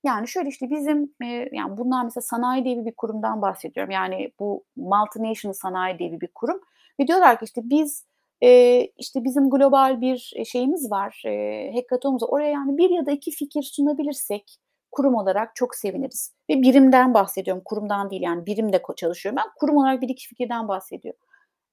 [0.03, 3.91] Yani şöyle işte bizim e, yani bunlar mesela sanayi diye bir kurumdan bahsediyorum.
[3.91, 6.61] Yani bu multinational sanayi diye bir kurum.
[6.99, 8.05] Ve diyorlar ki işte biz
[8.43, 11.21] e, işte bizim global bir şeyimiz var.
[11.25, 14.57] E, hackathonumuz Oraya yani bir ya da iki fikir sunabilirsek
[14.91, 16.33] kurum olarak çok seviniriz.
[16.49, 17.61] Ve birimden bahsediyorum.
[17.65, 19.37] Kurumdan değil yani birimde çalışıyorum.
[19.45, 21.19] Ben kurum olarak bir iki fikirden bahsediyorum.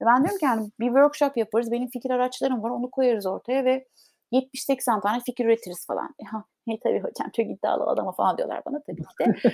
[0.01, 1.71] Ben diyorum ki yani bir workshop yaparız.
[1.71, 2.69] Benim fikir araçlarım var.
[2.69, 3.87] Onu koyarız ortaya ve
[4.31, 6.15] 70-80 tane fikir üretiriz falan.
[6.19, 9.49] Ya, ne tabii hocam çok iddialı adama falan diyorlar bana tabii ki de.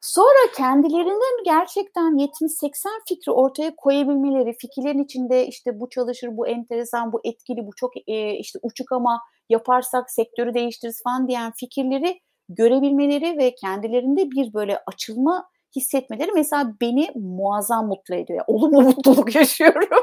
[0.00, 7.20] Sonra kendilerinden gerçekten 70-80 fikri ortaya koyabilmeleri, fikirlerin içinde işte bu çalışır, bu enteresan, bu
[7.24, 13.54] etkili, bu çok e, işte uçuk ama yaparsak sektörü değiştiririz falan diyen fikirleri görebilmeleri ve
[13.54, 18.38] kendilerinde bir böyle açılma hissetmeleri mesela beni muazzam mutlu ediyor.
[18.38, 20.00] Yani olumlu mutluluk yaşıyorum.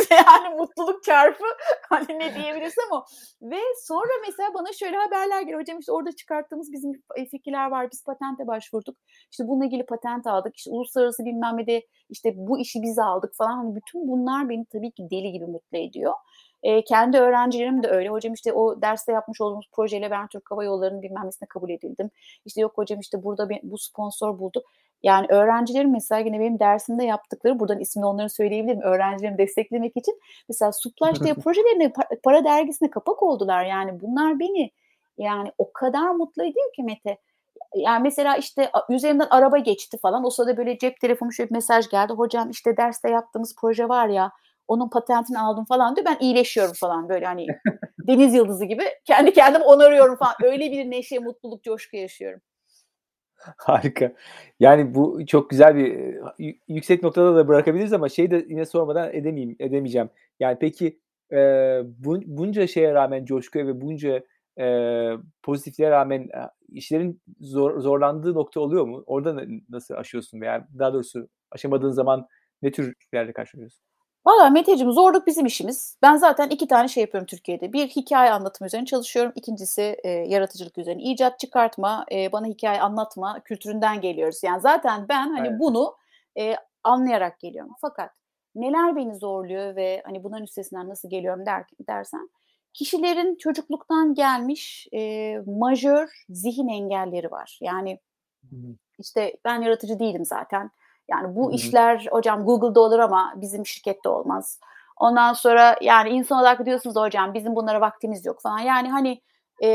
[0.00, 1.44] İşte yani mutluluk çarpı
[1.88, 3.04] hani ne diyebilirsem o.
[3.42, 5.60] Ve sonra mesela bana şöyle haberler geliyor.
[5.60, 6.92] Hocam işte orada çıkarttığımız bizim
[7.30, 7.88] fikirler var.
[7.92, 8.96] Biz patente başvurduk.
[9.30, 10.56] İşte bununla ilgili patent aldık.
[10.56, 13.56] İşte uluslararası bilmem ne de işte bu işi biz aldık falan.
[13.56, 16.14] Hani bütün bunlar beni tabii ki deli gibi mutlu ediyor.
[16.62, 18.08] E, kendi öğrencilerim de öyle.
[18.08, 22.10] Hocam işte o derste yapmış olduğumuz projeyle ben Türk Hava Yolları'nın bilmem nesine kabul edildim.
[22.44, 24.62] İşte yok hocam işte burada bir, bu sponsor buldu.
[25.02, 30.20] Yani öğrencilerim mesela yine benim dersimde yaptıkları, buradan ismini onları söyleyebilirim, öğrencilerimi desteklemek için.
[30.48, 31.92] Mesela Suplaş diye projelerine
[32.22, 33.64] para dergisine kapak oldular.
[33.64, 34.70] Yani bunlar beni
[35.18, 37.18] yani o kadar mutlu ediyor ki Mete.
[37.74, 40.24] Yani mesela işte üzerinden araba geçti falan.
[40.24, 42.12] O sırada böyle cep telefonu şöyle bir mesaj geldi.
[42.12, 44.32] Hocam işte derste yaptığımız proje var ya
[44.70, 46.06] onun patentini aldım falan diyor.
[46.06, 47.46] Ben iyileşiyorum falan böyle hani
[48.08, 50.34] deniz yıldızı gibi kendi kendimi onarıyorum falan.
[50.42, 52.40] Öyle bir neşe, mutluluk, coşku yaşıyorum.
[53.56, 54.12] Harika.
[54.60, 56.16] Yani bu çok güzel bir
[56.68, 60.10] yüksek noktada da bırakabiliriz ama şeyi de yine sormadan edemeyeyim, edemeyeceğim.
[60.40, 61.00] Yani peki
[61.32, 61.36] e,
[61.84, 64.24] bun, bunca şeye rağmen coşkuya ve bunca
[64.60, 64.66] e,
[65.42, 66.28] pozitifliğe rağmen
[66.68, 69.02] işlerin zor, zorlandığı nokta oluyor mu?
[69.06, 72.26] Orada nasıl aşıyorsun veya daha doğrusu aşamadığın zaman
[72.62, 73.89] ne tür şeylerle karşılaşıyorsun?
[74.26, 75.98] Valla Meteciğim zorluk bizim işimiz.
[76.02, 77.72] Ben zaten iki tane şey yapıyorum Türkiye'de.
[77.72, 79.32] Bir hikaye anlatımı üzerine çalışıyorum.
[79.34, 81.02] İkincisi e, yaratıcılık üzerine.
[81.02, 84.42] İcat çıkartma, e, bana hikaye anlatma kültüründen geliyoruz.
[84.42, 85.60] Yani zaten ben hani evet.
[85.60, 85.96] bunu
[86.38, 87.72] e, anlayarak geliyorum.
[87.80, 88.10] Fakat
[88.54, 92.30] neler beni zorluyor ve hani bunların üstesinden nasıl geliyorum der, dersen
[92.72, 97.58] kişilerin çocukluktan gelmiş e, majör zihin engelleri var.
[97.62, 98.00] Yani
[98.98, 100.70] işte ben yaratıcı değilim zaten
[101.10, 101.54] yani bu Hı-hı.
[101.54, 104.60] işler hocam Google'da olur ama bizim şirkette olmaz.
[104.96, 108.58] Ondan sonra yani insan olarak diyorsunuz hocam bizim bunlara vaktimiz yok falan.
[108.58, 109.20] Yani hani
[109.62, 109.68] e,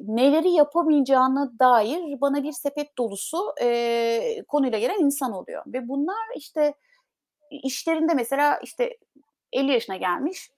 [0.00, 5.62] neleri yapamayacağına dair bana bir sepet dolusu e, konuyla gelen insan oluyor.
[5.66, 6.74] Ve bunlar işte
[7.50, 8.96] işlerinde mesela işte
[9.52, 10.50] 50 yaşına gelmiş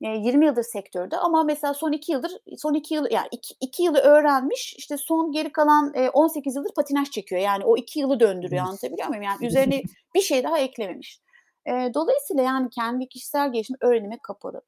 [0.00, 3.98] 20 yıldır sektörde ama mesela son 2 yıldır son 2 yıl yani 2, 2 yılı
[3.98, 7.40] öğrenmiş işte son geri kalan 18 yıldır patinaj çekiyor.
[7.40, 9.22] Yani o 2 yılı döndürüyor anlatabiliyor muyum?
[9.22, 9.82] Yani üzerine
[10.14, 11.20] bir şey daha eklememiş.
[11.68, 14.62] Dolayısıyla yani kendi kişisel gelişim öğrenime kapalı.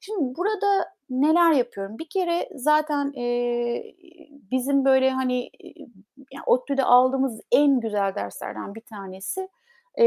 [0.00, 1.98] Şimdi burada neler yapıyorum?
[1.98, 3.82] Bir kere zaten e,
[4.50, 5.50] bizim böyle hani
[6.32, 9.48] yani ODTÜ'de aldığımız en güzel derslerden bir tanesi
[10.00, 10.04] e,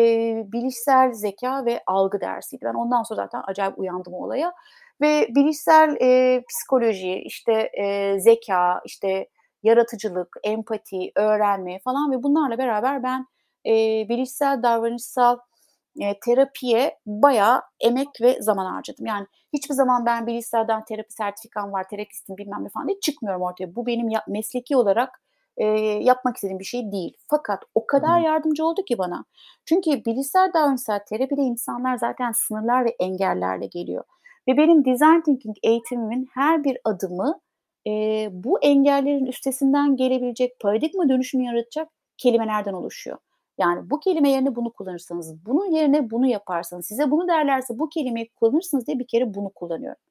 [0.51, 2.65] bilişsel zeka ve algı dersiydi.
[2.65, 4.53] Ben ondan sonra zaten acayip uyandım olaya.
[5.01, 9.27] Ve bilişsel e, psikoloji, işte e, zeka, işte
[9.63, 13.25] yaratıcılık, empati, öğrenme falan ve bunlarla beraber ben
[13.65, 13.71] e,
[14.09, 15.37] bilişsel davranışsal
[16.01, 19.05] e, terapiye bayağı emek ve zaman harcadım.
[19.05, 23.75] Yani hiçbir zaman ben bilişselden terapi sertifikam var, terapistim bilmem ne falan diye çıkmıyorum ortaya.
[23.75, 25.22] Bu benim ya, mesleki olarak
[25.57, 25.65] e,
[26.03, 27.17] yapmak istediğim bir şey değil.
[27.29, 29.25] Fakat o kadar yardımcı oldu ki bana.
[29.65, 34.03] Çünkü bilişsel davranışsal terapide insanlar zaten sınırlar ve engellerle geliyor.
[34.47, 37.39] Ve benim design thinking eğitimimin her bir adımı
[37.87, 37.91] e,
[38.31, 43.17] bu engellerin üstesinden gelebilecek paradigma dönüşümü yaratacak kelimelerden oluşuyor.
[43.57, 48.29] Yani bu kelime yerine bunu kullanırsanız, bunun yerine bunu yaparsanız, size bunu derlerse bu kelimeyi
[48.29, 50.01] kullanırsınız diye bir kere bunu kullanıyorum.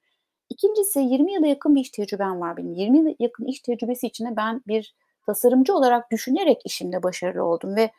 [0.51, 2.75] İkincisi 20 yıla yakın bir iş tecrübem var benim.
[2.75, 4.95] 20 yıla yakın iş tecrübesi içinde ben bir
[5.27, 7.91] tasarımcı olarak düşünerek işimde başarılı oldum ve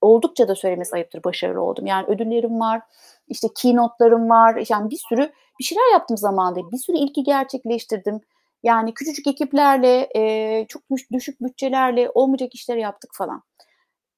[0.00, 1.86] oldukça da söylemesi ayıptır başarılı oldum.
[1.86, 2.82] Yani ödüllerim var,
[3.28, 4.64] işte keynote'larım var.
[4.68, 6.72] Yani bir sürü bir şeyler yaptım zamanında.
[6.72, 8.20] Bir sürü ilki gerçekleştirdim.
[8.62, 13.42] Yani küçücük ekiplerle, e, çok düşük bütçelerle olmayacak işleri yaptık falan.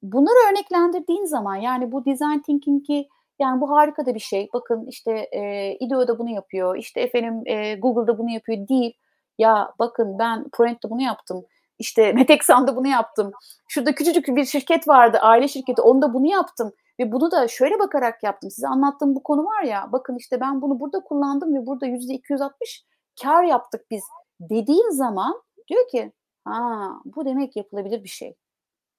[0.02, 3.08] Bunları örneklendirdiğin zaman yani bu design thinking'i
[3.40, 4.48] yani bu harika da bir şey.
[4.52, 6.76] Bakın işte e, IDEO da bunu yapıyor.
[6.76, 8.96] İşte efendim e, Google'da bunu yapıyor değil.
[9.38, 11.44] Ya bakın ben Proent'te bunu yaptım.
[11.78, 13.32] İşte Meteksan'da bunu yaptım.
[13.68, 15.82] Şurada küçücük bir şirket vardı, aile şirketi.
[15.82, 16.72] Onda bunu yaptım.
[17.00, 18.50] Ve bunu da şöyle bakarak yaptım.
[18.50, 19.88] Size anlattığım bu konu var ya.
[19.92, 22.84] Bakın işte ben bunu burada kullandım ve burada yüzde 260
[23.22, 24.02] kar yaptık biz.
[24.40, 26.12] Dediğin zaman diyor ki
[26.44, 28.36] ha bu demek yapılabilir bir şey.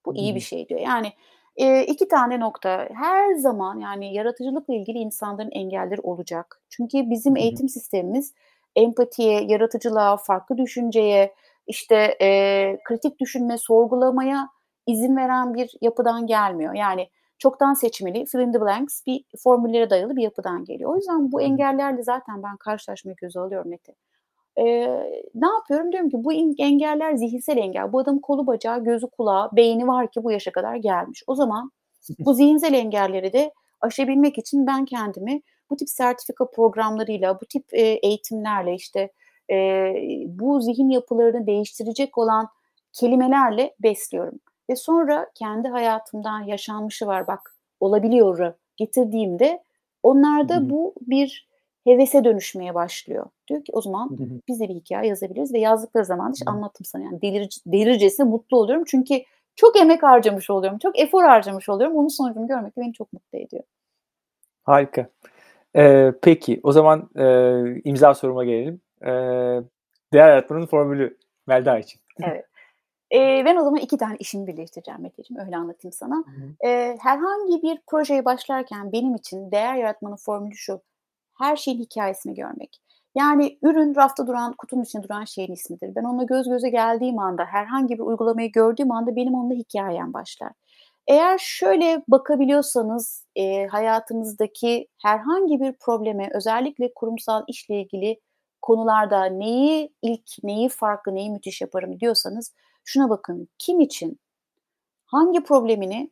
[0.06, 0.80] Bu iyi bir şey diyor.
[0.80, 1.14] Yani
[1.58, 2.90] e, iki tane nokta.
[2.94, 6.62] Her zaman yani yaratıcılıkla ilgili insanların engelleri olacak.
[6.70, 8.34] Çünkü bizim eğitim sistemimiz
[8.76, 11.34] empatiye, yaratıcılığa, farklı düşünceye,
[11.68, 14.50] işte e, kritik düşünme, sorgulamaya
[14.88, 16.74] izin veren bir yapıdan gelmiyor.
[16.74, 20.92] Yani çoktan seçmeli, fill in the blanks bir formüllere dayalı bir yapıdan geliyor.
[20.92, 23.94] O yüzden bu engellerle zaten ben karşılaşmayı göze alıyorum Mete.
[24.58, 24.64] Ee,
[25.36, 25.92] ne yapıyorum?
[25.92, 27.94] Diyorum ki bu engeller zihinsel engel.
[27.94, 31.24] Bu adam kolu bacağı, gözü kulağı, beyni var ki bu yaşa kadar gelmiş.
[31.28, 31.72] O zaman
[32.20, 37.82] bu zihinsel engelleri de aşabilmek için ben kendimi bu tip sertifika programlarıyla, bu tip e,
[37.82, 39.12] eğitimlerle işte
[39.52, 39.94] e,
[40.26, 42.50] bu zihin yapılarını değiştirecek olan
[42.94, 44.40] kelimelerle besliyorum.
[44.70, 49.64] ve sonra kendi hayatımdan yaşanmışı var bak olabiliyor getirdiğimde
[50.04, 51.48] onlarda bu bir
[51.84, 53.26] hevese dönüşmeye başlıyor.
[53.48, 54.18] Diyor ki o zaman
[54.48, 58.58] biz de bir hikaye yazabiliriz ve yazdıkları zaman hiç anlattım sana yani delir, delircesine mutlu
[58.58, 58.84] oluyorum.
[58.88, 59.22] Çünkü
[59.56, 61.98] çok emek harcamış oluyorum, çok efor harcamış oluyorum.
[61.98, 63.64] Onun sonucunu görmek beni çok mutlu ediyor.
[64.64, 65.10] Harika.
[65.76, 68.82] Ee, peki o zaman e, imza soruma gelelim.
[69.06, 69.10] Ee,
[70.14, 72.02] değer yaratmanın formülü Melda için.
[72.24, 72.46] Evet.
[73.14, 75.46] Ee, ben o zaman iki tane işimi birleştireceğim Meteciğim.
[75.46, 76.24] Öyle anlatayım sana.
[76.66, 80.82] Ee, herhangi bir projeye başlarken benim için değer yaratmanın formülü şu.
[81.38, 82.82] Her şeyin hikayesini görmek.
[83.16, 85.96] Yani ürün rafta duran, kutunun içinde duran şeyin ismidir.
[85.96, 90.52] Ben onunla göz göze geldiğim anda, herhangi bir uygulamayı gördüğüm anda benim onunla hikayem başlar.
[91.08, 98.20] Eğer şöyle bakabiliyorsanız e, hayatınızdaki herhangi bir probleme, özellikle kurumsal işle ilgili
[98.66, 102.54] konularda neyi ilk, neyi farklı, neyi müthiş yaparım diyorsanız
[102.84, 103.48] şuna bakın.
[103.58, 104.20] Kim için,
[105.06, 106.12] hangi problemini,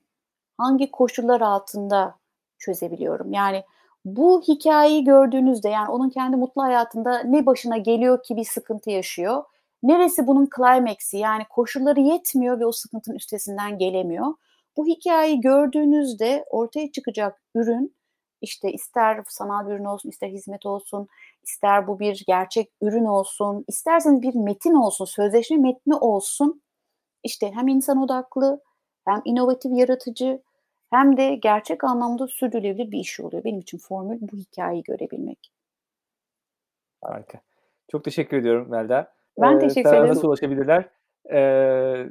[0.58, 2.16] hangi koşullar altında
[2.58, 3.34] çözebiliyorum?
[3.34, 3.64] Yani
[4.06, 9.44] bu hikayeyi gördüğünüzde yani onun kendi mutlu hayatında ne başına geliyor ki bir sıkıntı yaşıyor?
[9.84, 14.28] Neresi bunun climax'i yani koşulları yetmiyor ve o sıkıntının üstesinden gelemiyor.
[14.78, 17.96] Bu hikayeyi gördüğünüzde ortaya çıkacak ürün
[18.44, 21.08] işte ister sanal bir ürün olsun, ister hizmet olsun,
[21.44, 26.62] ister bu bir gerçek ürün olsun, isterseniz bir metin olsun, sözleşme metni olsun.
[27.24, 28.62] İşte hem insan odaklı,
[29.06, 30.42] hem inovatif, yaratıcı,
[30.90, 33.44] hem de gerçek anlamda sürdürülebilir bir iş oluyor.
[33.44, 35.52] Benim için formül bu hikayeyi görebilmek.
[37.02, 37.40] Harika.
[37.92, 39.14] Çok teşekkür ediyorum Melda.
[39.42, 40.08] Ben ee, teşekkür ederim.
[40.08, 40.90] Nasıl ulaşabilirler
[41.32, 42.06] ee,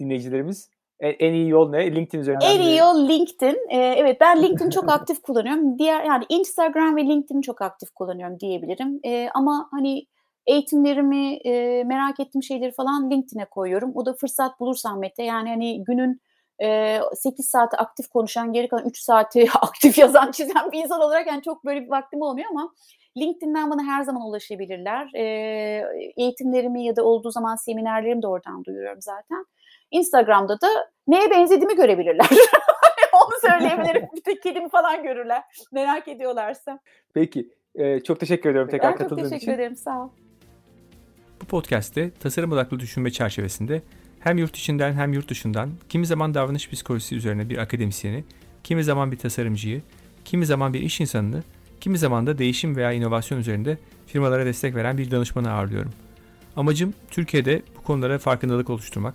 [0.00, 0.70] dinleyicilerimiz?
[1.00, 1.94] En iyi yol ne?
[1.94, 2.46] LinkedIn üzerinden.
[2.46, 3.58] En iyi yol LinkedIn.
[3.70, 5.78] Ee, evet ben LinkedIn çok aktif kullanıyorum.
[5.78, 9.00] Diğer yani Instagram ve LinkedIn çok aktif kullanıyorum diyebilirim.
[9.04, 10.06] Ee, ama hani
[10.46, 13.92] eğitimlerimi, e, merak ettiğim şeyleri falan LinkedIn'e koyuyorum.
[13.94, 15.22] O da fırsat bulursam Mete.
[15.22, 16.20] Yani hani günün
[16.62, 21.26] e, 8 saati aktif konuşan, geri kalan 3 saati aktif yazan, çizen bir insan olarak
[21.26, 22.72] yani çok böyle bir vaktim olmuyor ama
[23.16, 25.10] LinkedIn'den bana her zaman ulaşabilirler.
[25.14, 25.22] E,
[26.16, 29.46] eğitimlerimi ya da olduğu zaman seminerlerimi de oradan duyuruyorum zaten.
[29.90, 30.68] Instagram'da da
[31.08, 32.28] neye benzediğimi görebilirler.
[33.12, 34.08] Onu söyleyebilirim.
[34.16, 35.42] Bir tek kedimi falan görürler.
[35.72, 36.80] Merak ediyorlarsa.
[37.14, 37.48] Peki.
[37.74, 39.22] Ee, çok teşekkür ediyorum tekrar ben katıldığın için.
[39.22, 39.62] çok teşekkür için.
[39.62, 39.76] ederim.
[39.76, 40.08] Sağ ol.
[41.42, 43.82] Bu podcast'te tasarım odaklı düşünme çerçevesinde
[44.20, 48.24] hem yurt içinden hem yurt dışından kimi zaman davranış psikolojisi üzerine bir akademisyeni,
[48.64, 49.82] kimi zaman bir tasarımcıyı,
[50.24, 51.42] kimi zaman bir iş insanını,
[51.84, 55.92] kimi zaman da değişim veya inovasyon üzerinde firmalara destek veren bir danışmanı ağırlıyorum.
[56.56, 59.14] Amacım Türkiye'de bu konulara farkındalık oluşturmak.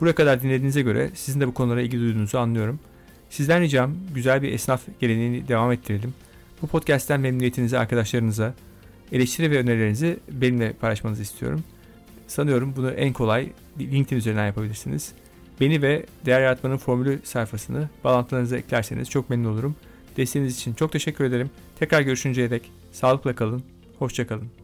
[0.00, 2.80] Buraya kadar dinlediğinize göre sizin de bu konulara ilgi duyduğunuzu anlıyorum.
[3.30, 6.14] Sizden ricam güzel bir esnaf geleneğini devam ettirelim.
[6.62, 8.54] Bu podcast'ten memnuniyetinizi arkadaşlarınıza,
[9.12, 11.64] eleştiri ve önerilerinizi benimle paylaşmanızı istiyorum.
[12.26, 15.12] Sanıyorum bunu en kolay LinkedIn üzerinden yapabilirsiniz.
[15.60, 19.76] Beni ve Değer Yaratmanın Formülü sayfasını bağlantılarınıza eklerseniz çok memnun olurum.
[20.16, 21.50] Desteğiniz için çok teşekkür ederim.
[21.78, 23.62] Tekrar görüşünceye dek sağlıkla kalın,
[23.98, 24.59] hoşça kalın.